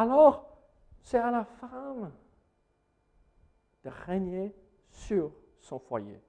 Alors, 0.01 0.47
c'est 1.03 1.19
à 1.19 1.29
la 1.29 1.43
femme 1.43 2.11
de 3.83 3.91
régner 4.07 4.51
sur 4.89 5.31
son 5.59 5.77
foyer. 5.77 6.19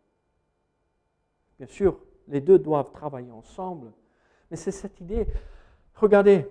Bien 1.57 1.67
sûr, 1.67 1.97
les 2.29 2.43
deux 2.43 2.59
doivent 2.59 2.93
travailler 2.93 3.31
ensemble, 3.31 3.91
mais 4.51 4.59
c'est 4.59 4.73
cette 4.73 5.01
idée. 5.01 5.27
Regardez, 5.95 6.47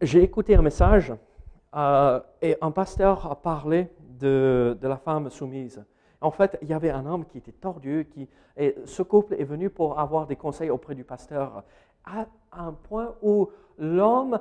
j'ai 0.00 0.22
écouté 0.22 0.54
un 0.54 0.62
message 0.62 1.12
euh, 1.74 2.20
et 2.42 2.56
un 2.60 2.70
pasteur 2.70 3.28
a 3.28 3.34
parlé 3.34 3.88
de, 4.20 4.78
la 4.80 4.98
femme 4.98 5.30
soumise. 5.30 5.84
En 6.20 6.30
fait, 6.30 6.56
il 6.62 6.68
y 6.68 6.74
avait 6.74 6.90
un 6.90 7.06
homme 7.06 7.24
qui 7.24 7.38
était 7.38 7.50
tordu, 7.50 8.06
qui, 8.08 8.28
et 8.56 8.76
ce 8.84 9.02
couple 9.02 9.34
est 9.34 9.42
venu 9.42 9.68
pour 9.68 9.98
avoir 9.98 10.28
des 10.28 10.36
conseils 10.36 10.70
auprès 10.70 10.94
du 10.94 11.02
pasteur, 11.02 11.64
à 12.04 12.28
un 12.52 12.72
point 12.72 13.16
où 13.20 13.50
l'homme 13.78 14.38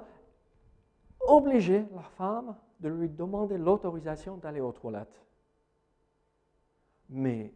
obligeait 1.22 1.86
la 1.94 2.04
femme 2.04 2.56
de 2.80 2.90
lui 2.90 3.10
demander 3.10 3.58
l'autorisation 3.58 4.38
d'aller 4.38 4.62
aux 4.62 4.72
toilettes. 4.72 5.26
Mais 7.10 7.54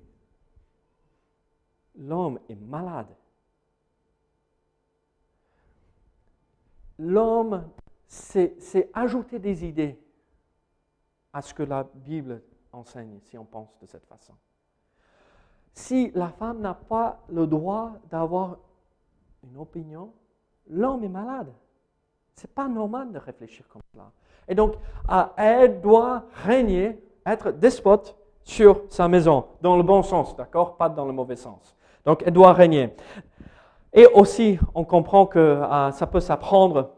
l'homme 1.95 2.39
est 2.49 2.55
malade. 2.55 3.15
L'homme, 6.97 7.67
c'est 8.07 8.89
ajouter 8.93 9.39
des 9.39 9.65
idées 9.65 9.99
à 11.33 11.41
ce 11.41 11.53
que 11.53 11.63
la 11.63 11.83
Bible 11.83 12.43
enseigne, 12.71 13.19
si 13.21 13.37
on 13.37 13.45
pense 13.45 13.77
de 13.79 13.85
cette 13.85 14.05
façon. 14.05 14.33
Si 15.73 16.11
la 16.11 16.29
femme 16.29 16.59
n'a 16.59 16.73
pas 16.73 17.23
le 17.29 17.47
droit 17.47 17.93
d'avoir 18.09 18.57
une 19.43 19.57
opinion, 19.57 20.13
l'homme 20.67 21.03
est 21.03 21.09
malade. 21.09 21.53
Ce 22.41 22.47
n'est 22.47 22.53
pas 22.55 22.67
normal 22.67 23.11
de 23.11 23.19
réfléchir 23.19 23.67
comme 23.69 23.83
cela. 23.93 24.09
Et 24.47 24.55
donc, 24.55 24.73
elle 25.37 25.79
doit 25.79 26.23
régner, 26.43 26.99
être 27.23 27.51
despote 27.51 28.17
sur 28.43 28.81
sa 28.89 29.07
maison, 29.07 29.45
dans 29.61 29.77
le 29.77 29.83
bon 29.83 30.01
sens, 30.01 30.35
d'accord? 30.35 30.75
Pas 30.75 30.89
dans 30.89 31.05
le 31.05 31.13
mauvais 31.13 31.35
sens. 31.35 31.75
Donc, 32.03 32.23
elle 32.25 32.33
doit 32.33 32.53
régner. 32.53 32.95
Et 33.93 34.07
aussi, 34.07 34.57
on 34.73 34.83
comprend 34.85 35.27
que 35.27 35.37
euh, 35.37 35.91
ça 35.91 36.07
peut 36.07 36.19
s'apprendre 36.19 36.89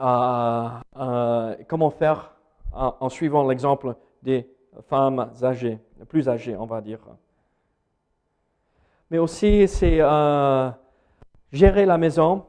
euh, 0.00 0.68
euh, 0.96 1.56
comment 1.68 1.90
faire 1.90 2.32
en 2.72 3.10
suivant 3.10 3.46
l'exemple 3.46 3.96
des 4.22 4.48
femmes 4.88 5.30
âgées, 5.42 5.78
plus 6.08 6.26
âgées, 6.26 6.56
on 6.56 6.64
va 6.64 6.80
dire. 6.80 7.00
Mais 9.10 9.18
aussi, 9.18 9.68
c'est 9.68 9.98
gérer 11.52 11.84
la 11.84 11.98
maison, 11.98 12.46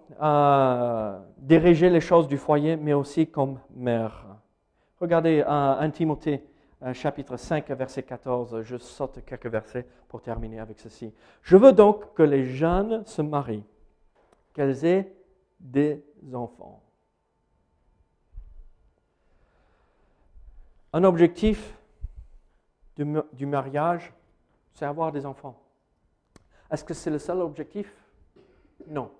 diriger 1.41 1.89
les 1.89 1.99
choses 1.99 2.27
du 2.27 2.37
foyer, 2.37 2.77
mais 2.77 2.93
aussi 2.93 3.27
comme 3.27 3.59
mère. 3.75 4.25
Regardez 4.99 5.43
1 5.45 5.89
Timothée 5.89 6.43
chapitre 6.93 7.35
5, 7.35 7.69
verset 7.71 8.03
14. 8.03 8.61
Je 8.61 8.77
saute 8.77 9.25
quelques 9.25 9.47
versets 9.47 9.85
pour 10.07 10.21
terminer 10.21 10.59
avec 10.59 10.79
ceci. 10.79 11.13
Je 11.41 11.57
veux 11.57 11.73
donc 11.73 12.13
que 12.13 12.23
les 12.23 12.45
jeunes 12.45 13.05
se 13.05 13.21
marient, 13.21 13.65
qu'elles 14.53 14.85
aient 14.85 15.11
des 15.59 16.03
enfants. 16.33 16.81
Un 20.93 21.03
objectif 21.03 21.77
du, 22.97 23.45
mariage, 23.45 24.13
c'est 24.73 24.85
avoir 24.85 25.11
des 25.11 25.25
enfants. 25.25 25.59
Est-ce 26.69 26.83
que 26.83 26.93
c'est 26.93 27.09
le 27.09 27.17
seul 27.17 27.39
objectif? 27.39 27.91
Non. 28.87 29.11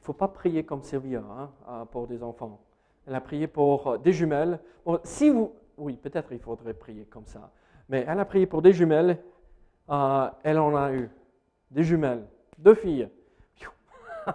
Il 0.00 0.02
ne 0.02 0.06
faut 0.06 0.12
pas 0.14 0.28
prier 0.28 0.64
comme 0.64 0.82
Sylvia 0.82 1.22
hein, 1.66 1.86
pour 1.90 2.06
des 2.06 2.22
enfants. 2.22 2.58
Elle 3.06 3.14
a 3.14 3.20
prié 3.20 3.46
pour 3.46 3.98
des 3.98 4.14
jumelles. 4.14 4.58
si 5.04 5.28
vous, 5.28 5.52
oui, 5.76 5.96
peut-être 5.96 6.32
il 6.32 6.38
faudrait 6.38 6.72
prier 6.72 7.04
comme 7.04 7.26
ça. 7.26 7.50
Mais 7.90 8.06
elle 8.08 8.18
a 8.18 8.24
prié 8.24 8.46
pour 8.46 8.62
des 8.62 8.72
jumelles. 8.72 9.22
Euh, 9.90 10.30
elle 10.42 10.58
en 10.58 10.74
a 10.74 10.92
eu. 10.92 11.10
Des 11.70 11.82
jumelles. 11.82 12.26
Deux 12.56 12.74
filles. 12.74 13.10
il 14.26 14.32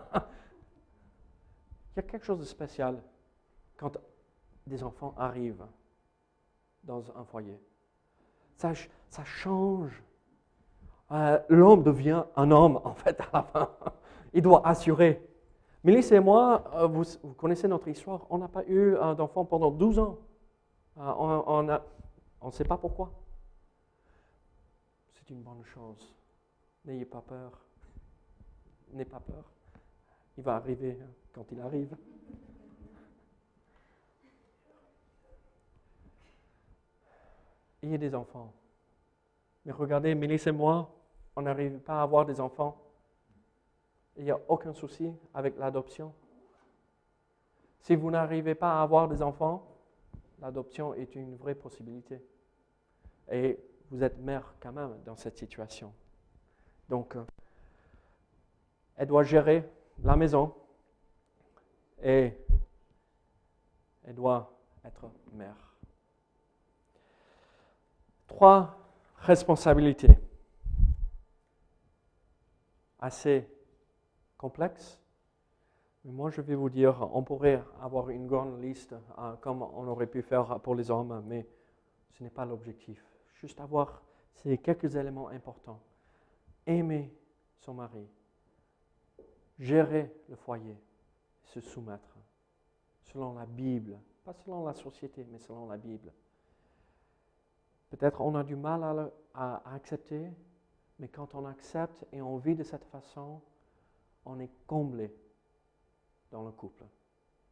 y 1.96 2.00
a 2.00 2.02
quelque 2.04 2.26
chose 2.26 2.40
de 2.40 2.46
spécial 2.46 3.02
quand 3.78 3.98
des 4.68 4.84
enfants 4.84 5.16
arrivent 5.18 5.66
dans 6.84 7.04
un 7.18 7.24
foyer. 7.24 7.60
Ça, 8.58 8.74
change. 9.24 10.04
Euh, 11.12 11.40
l'homme 11.50 11.84
devient 11.84 12.24
un 12.36 12.52
homme, 12.52 12.82
en 12.84 12.94
fait, 12.94 13.20
à 13.22 13.30
la 13.34 13.44
fin. 13.44 13.70
Il 14.34 14.42
doit 14.42 14.68
assurer. 14.68 15.22
Mélisse 15.86 16.12
et 16.14 16.20
moi, 16.20 16.64
euh, 16.74 16.88
vous, 16.88 17.04
connaissez 17.38 17.68
notre 17.68 17.88
histoire, 17.88 18.26
on 18.32 18.40
n'a 18.40 18.48
pas 18.48 18.66
eu 18.66 18.96
d'enfant 19.16 19.46
pendant 19.46 19.70
12 19.70 20.00
ans. 20.00 20.18
Euh, 20.98 21.14
on 22.42 22.48
ne 22.48 22.52
sait 22.52 22.64
pas 22.64 22.76
pourquoi. 22.76 23.12
C'est 25.14 25.30
une 25.30 25.44
bonne 25.44 25.64
chose. 25.64 26.12
N'ayez 26.86 27.06
pas 27.06 27.22
peur. 27.22 27.52
N'ayez 28.94 29.06
pas 29.06 29.20
peur. 29.20 29.44
Il 30.36 30.44
va 30.44 30.56
arriver 30.56 30.98
quand 31.32 31.46
il 31.52 31.62
arrive. 31.62 31.96
Ayez 37.84 38.00
des 38.00 38.16
enfants. 38.16 38.52
Mais 39.64 39.72
regardez, 39.72 40.16
Mélisse 40.16 40.48
et 40.48 40.52
moi, 40.52 40.90
on 41.36 41.44
n'arrive 41.44 41.78
pas 41.78 42.00
à 42.00 42.02
avoir 42.02 42.26
des 42.26 42.42
enfants. 42.42 42.85
Il 44.18 44.24
n'y 44.24 44.32
a 44.32 44.40
aucun 44.48 44.74
souci 44.74 45.12
avec 45.34 45.58
l'adoption. 45.58 46.14
Si 47.80 47.96
vous 47.96 48.10
n'arrivez 48.10 48.56
pas 48.56 48.80
à 48.80 48.84
avoir 48.84 49.08
des 49.08 49.22
enfants, 49.22 49.68
l'adoption 50.40 50.94
est 50.94 51.16
une 51.16 51.36
vraie 51.36 51.56
possibilité. 51.56 52.22
Et 53.32 53.60
vous 53.92 54.04
êtes 54.04 54.18
mère 54.18 54.56
quand 54.60 54.72
même 54.72 54.98
dans 55.06 55.16
cette 55.16 55.38
situation. 55.38 55.94
Donc, 56.90 57.16
euh, 57.16 57.26
elle 58.96 59.08
doit 59.08 59.24
gérer 59.24 59.70
la 60.04 60.16
maison 60.16 60.54
et 62.02 62.34
elle 64.04 64.16
doit 64.16 64.52
être 64.84 65.10
mère. 65.34 65.76
Trois 68.28 68.78
responsabilités 69.18 70.18
assez 73.00 73.48
complexes 74.38 75.02
moi, 76.12 76.30
je 76.30 76.40
vais 76.42 76.54
vous 76.54 76.70
dire, 76.70 77.10
on 77.14 77.24
pourrait 77.24 77.64
avoir 77.82 78.10
une 78.10 78.28
grande 78.28 78.62
liste, 78.62 78.94
euh, 79.18 79.36
comme 79.38 79.64
on 79.64 79.88
aurait 79.88 80.06
pu 80.06 80.22
faire 80.22 80.60
pour 80.60 80.76
les 80.76 80.92
hommes, 80.92 81.24
mais 81.26 81.48
Ce 82.12 82.24
n'est 82.24 82.30
pas 82.30 82.46
l'objectif. 82.46 83.04
Juste 83.34 83.60
avoir 83.60 84.02
ces 84.36 84.58
quelques 84.58 84.96
éléments 84.96 85.28
importants. 85.30 85.82
Aimer 86.66 87.14
son 87.60 87.74
mari, 87.74 88.08
gérer 89.60 90.16
le 90.30 90.36
foyer, 90.36 90.78
se 91.44 91.60
soumettre, 91.60 92.16
selon 93.04 93.34
la 93.34 93.46
Bible, 93.46 94.00
pas 94.24 94.34
selon 94.34 94.64
la 94.64 94.74
société, 94.74 95.26
mais 95.30 95.40
selon 95.40 95.68
la 95.68 95.78
Bible. 95.78 96.14
Peut-être 97.90 98.22
on 98.22 98.36
a 98.36 98.44
du 98.44 98.56
mal 98.56 99.12
à, 99.34 99.74
accepter, 99.74 100.32
mais 101.00 101.10
quand 101.10 101.36
on 101.36 101.46
accepte 101.46 102.06
et 102.14 102.22
on 102.22 102.38
vit 102.38 102.56
de 102.56 102.64
cette 102.64 102.86
façon, 102.86 103.42
on 104.26 104.40
est 104.40 104.50
comblé 104.68 105.14
dans 106.32 106.44
le 106.44 106.52
couple. 106.52 106.84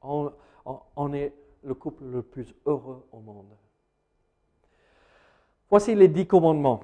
on 0.02 1.14
est 1.14 1.34
le 1.64 1.74
couple 1.74 2.04
le 2.06 2.22
plus 2.22 2.54
heureux 2.66 3.08
au 3.12 3.20
monde. 3.20 3.56
Voici 5.70 5.96
les 5.96 6.08
dix 6.08 6.28
commandements 6.28 6.82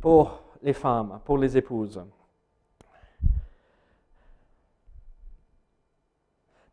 pour 0.00 0.42
les 0.62 0.72
femmes, 0.72 1.20
pour 1.24 1.36
les 1.38 1.56
épouses. 1.56 2.02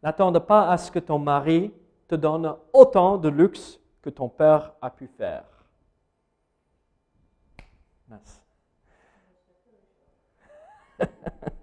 N'attende 0.01 0.39
pas 0.39 0.69
à 0.69 0.77
ce 0.77 0.89
que 0.89 0.99
ton 0.99 1.19
mari 1.19 1.73
te 2.07 2.15
donne 2.15 2.55
autant 2.71 3.17
de 3.17 3.27
luxe 3.27 3.79
que 4.01 4.09
ton 4.09 4.29
père 4.29 4.73
a 4.81 4.89
pu 4.89 5.07
faire. 5.07 5.43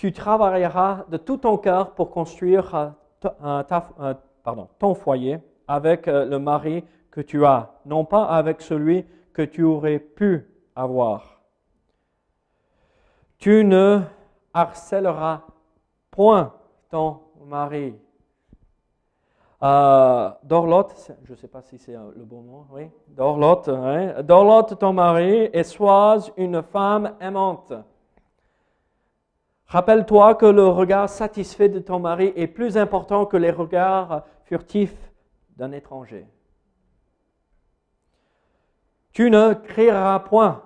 tu 0.00 0.12
travailleras 0.12 1.04
de 1.10 1.18
tout 1.18 1.36
ton 1.36 1.58
cœur 1.58 1.90
pour 1.90 2.10
construire 2.10 2.74
euh, 2.74 2.88
euh, 3.44 4.14
euh, 4.46 4.64
ton 4.78 4.94
foyer 4.94 5.40
avec 5.68 6.06
le 6.06 6.38
mari 6.38 6.84
que 7.10 7.20
tu 7.20 7.44
as, 7.44 7.70
non 7.84 8.06
pas 8.06 8.24
avec 8.24 8.62
celui 8.62 9.04
que 9.34 9.42
tu 9.42 9.62
aurais 9.62 9.98
pu 9.98 10.48
avoir. 10.74 11.42
Tu 13.36 13.62
ne 13.62 14.00
harcèleras 14.54 15.42
point 16.10 16.54
ton 16.88 17.20
mari. 17.44 17.94
Dorlote, 19.60 21.12
je 21.24 21.32
ne 21.32 21.36
sais 21.36 21.48
pas 21.48 21.60
si 21.60 21.76
c'est 21.76 21.92
le 21.92 22.24
bon 22.24 22.40
mot, 22.40 22.66
oui. 22.70 22.88
Dorlote, 23.08 23.68
hein? 23.68 24.22
Dorlote 24.22 24.78
ton 24.78 24.94
mari 24.94 25.50
et 25.52 25.62
sois 25.62 26.16
une 26.38 26.62
femme 26.62 27.16
aimante. 27.20 27.74
Rappelle-toi 29.70 30.34
que 30.34 30.46
le 30.46 30.66
regard 30.66 31.08
satisfait 31.08 31.68
de 31.68 31.78
ton 31.78 32.00
mari 32.00 32.32
est 32.34 32.48
plus 32.48 32.76
important 32.76 33.24
que 33.24 33.36
les 33.36 33.52
regards 33.52 34.26
furtifs 34.42 35.12
d'un 35.56 35.70
étranger. 35.70 36.26
Tu 39.12 39.30
ne 39.30 39.54
crieras 39.54 40.18
point 40.18 40.64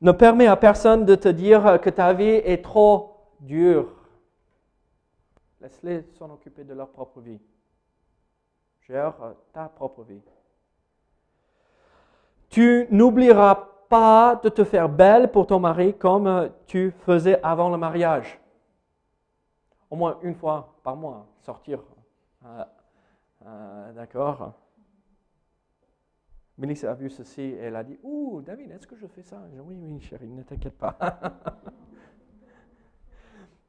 ne 0.00 0.10
permet 0.10 0.48
à 0.48 0.56
personne 0.56 1.04
de 1.04 1.14
te 1.14 1.28
dire 1.28 1.80
que 1.80 1.88
ta 1.88 2.12
vie 2.12 2.24
est 2.24 2.64
trop 2.64 3.28
dure. 3.38 3.94
Laisse-les 5.60 6.02
s'en 6.18 6.28
occuper 6.30 6.64
de 6.64 6.74
leur 6.74 6.90
propre 6.90 7.20
vie. 7.20 7.38
Gère 8.92 9.14
ta 9.54 9.70
propre 9.70 10.02
vie. 10.02 10.20
Tu 12.50 12.86
n'oublieras 12.90 13.54
pas 13.88 14.36
de 14.36 14.50
te 14.50 14.64
faire 14.64 14.90
belle 14.90 15.32
pour 15.32 15.46
ton 15.46 15.58
mari 15.58 15.96
comme 15.96 16.50
tu 16.66 16.90
faisais 17.06 17.40
avant 17.42 17.70
le 17.70 17.78
mariage. 17.78 18.38
Au 19.88 19.96
moins 19.96 20.18
une 20.20 20.34
fois 20.34 20.74
par 20.82 20.94
mois, 20.94 21.26
sortir. 21.40 21.82
Euh, 22.44 22.64
euh, 23.46 23.92
d'accord 23.94 24.52
Mélissa 26.58 26.90
a 26.90 26.94
vu 26.94 27.08
ceci 27.08 27.40
et 27.40 27.60
elle 27.60 27.76
a 27.76 27.84
dit 27.84 27.98
Ouh, 28.02 28.42
David, 28.42 28.72
est-ce 28.72 28.86
que 28.86 28.96
je 28.96 29.06
fais 29.06 29.22
ça? 29.22 29.40
Oui, 29.64 29.74
oui, 29.80 30.00
chérie, 30.00 30.28
ne 30.28 30.42
t'inquiète 30.42 30.76
pas. 30.76 30.98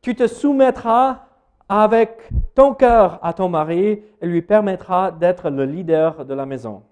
tu 0.02 0.16
te 0.16 0.28
soumettras 0.28 1.30
avec 1.82 2.30
ton 2.54 2.74
cœur 2.74 3.20
à 3.24 3.34
ton 3.34 3.50
mari 3.50 4.04
et 4.22 4.28
lui 4.28 4.42
permettra 4.42 5.12
d'être 5.12 5.50
le 5.50 5.66
leader 5.66 6.26
de 6.26 6.34
la 6.34 6.46
maison. 6.46 6.84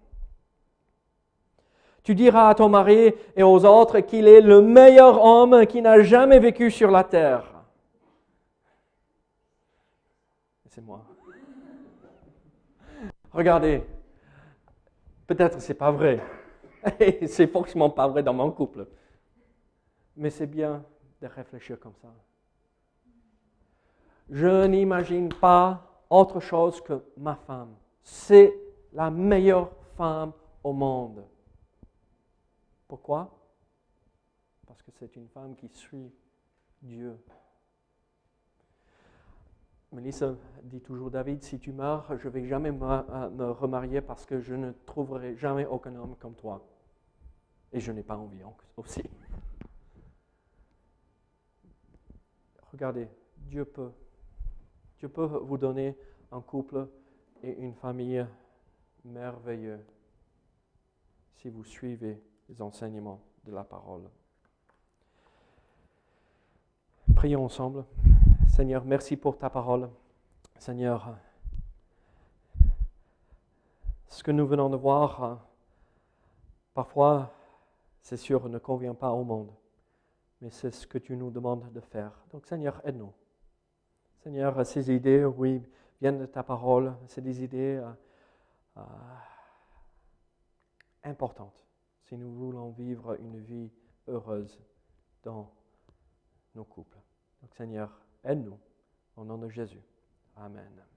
Tu 2.03 2.15
diras 2.15 2.49
à 2.49 2.55
ton 2.55 2.67
mari 2.67 3.13
et 3.35 3.43
aux 3.43 3.63
autres 3.65 3.99
qu'il 3.99 4.27
est 4.27 4.41
le 4.41 4.61
meilleur 4.61 5.23
homme 5.23 5.67
qui 5.67 5.81
n'a 5.81 6.01
jamais 6.01 6.39
vécu 6.39 6.71
sur 6.71 6.89
la 6.89 7.03
terre. 7.03 7.43
C'est 10.69 10.81
moi. 10.81 11.01
Regardez, 13.33 13.83
Peut-être 15.31 15.61
c'est 15.61 15.75
pas 15.75 15.91
vrai. 15.91 16.19
c'est 17.25 17.47
forcément 17.47 17.89
pas 17.89 18.05
vrai 18.05 18.21
dans 18.21 18.33
mon 18.33 18.51
couple. 18.51 18.85
Mais 20.17 20.29
c'est 20.29 20.45
bien 20.45 20.83
de 21.21 21.27
réfléchir 21.27 21.79
comme 21.79 21.95
ça. 22.01 22.09
Je 24.31 24.65
n'imagine 24.65 25.27
pas 25.27 26.05
autre 26.09 26.39
chose 26.39 26.79
que 26.81 27.03
ma 27.17 27.35
femme. 27.35 27.75
C'est 28.01 28.57
la 28.93 29.11
meilleure 29.11 29.71
femme 29.97 30.31
au 30.63 30.71
monde. 30.71 31.25
Pourquoi? 32.87 33.37
Parce 34.65 34.81
que 34.81 34.91
c'est 34.91 35.17
une 35.17 35.27
femme 35.27 35.53
qui 35.57 35.67
suit 35.67 36.13
Dieu. 36.81 37.21
Melissa 39.91 40.33
dit 40.63 40.79
toujours, 40.79 41.11
David, 41.11 41.43
si 41.43 41.59
tu 41.59 41.73
meurs, 41.73 42.17
je 42.17 42.29
ne 42.29 42.33
vais 42.33 42.47
jamais 42.47 42.71
me, 42.71 43.29
me, 43.31 43.51
remarier 43.51 43.99
parce 43.99 44.25
que 44.25 44.39
je 44.39 44.55
ne 44.55 44.71
trouverai 44.85 45.35
jamais 45.35 45.65
aucun 45.65 45.93
homme 45.97 46.15
comme 46.15 46.35
toi. 46.35 46.65
Et 47.73 47.81
je 47.81 47.91
n'ai 47.91 48.03
pas 48.03 48.15
envie 48.15 48.39
aussi. 48.77 49.03
Regardez, 52.71 53.09
Dieu 53.35 53.65
peut. 53.65 53.91
Dieu 55.01 55.09
peut 55.09 55.25
vous 55.25 55.57
donner 55.57 55.97
un 56.31 56.41
couple 56.41 56.87
et 57.41 57.57
une 57.57 57.73
famille 57.73 58.23
merveilleux 59.03 59.83
si 61.37 61.49
vous 61.49 61.63
suivez 61.63 62.21
les 62.47 62.61
enseignements 62.61 63.19
de 63.43 63.51
la 63.51 63.63
parole. 63.63 64.07
Prions 67.15 67.43
ensemble. 67.43 67.83
Seigneur, 68.47 68.85
merci 68.85 69.17
pour 69.17 69.39
ta 69.39 69.49
parole. 69.49 69.89
Seigneur, 70.59 71.17
ce 74.07 74.21
que 74.21 74.29
nous 74.29 74.45
venons 74.45 74.69
de 74.69 74.77
voir, 74.77 75.47
parfois, 76.75 77.33
c'est 78.03 78.17
sûr, 78.17 78.47
ne 78.49 78.59
convient 78.59 78.93
pas 78.93 79.09
au 79.13 79.23
monde, 79.23 79.51
mais 80.41 80.51
c'est 80.51 80.69
ce 80.69 80.85
que 80.85 80.99
tu 80.99 81.17
nous 81.17 81.31
demandes 81.31 81.73
de 81.73 81.79
faire. 81.79 82.11
Donc, 82.31 82.45
Seigneur, 82.45 82.79
aide-nous. 82.85 83.11
Seigneur, 84.23 84.65
ces 84.65 84.91
idées, 84.93 85.25
oui, 85.25 85.61
viennent 85.99 86.19
de 86.19 86.25
ta 86.25 86.43
parole. 86.43 86.95
C'est 87.07 87.21
des 87.21 87.43
idées 87.43 87.81
euh, 87.81 87.91
euh, 88.77 88.81
importantes 91.03 91.65
si 92.03 92.17
nous 92.17 92.31
voulons 92.31 92.69
vivre 92.71 93.19
une 93.19 93.39
vie 93.39 93.71
heureuse 94.07 94.59
dans 95.23 95.51
nos 96.55 96.63
couples. 96.63 96.97
Donc, 97.41 97.53
Seigneur, 97.55 98.01
Aide-nous. 98.23 98.59
Au 99.17 99.25
nom 99.25 99.37
de 99.37 99.49
Jésus. 99.49 99.81
Amen. 100.35 100.90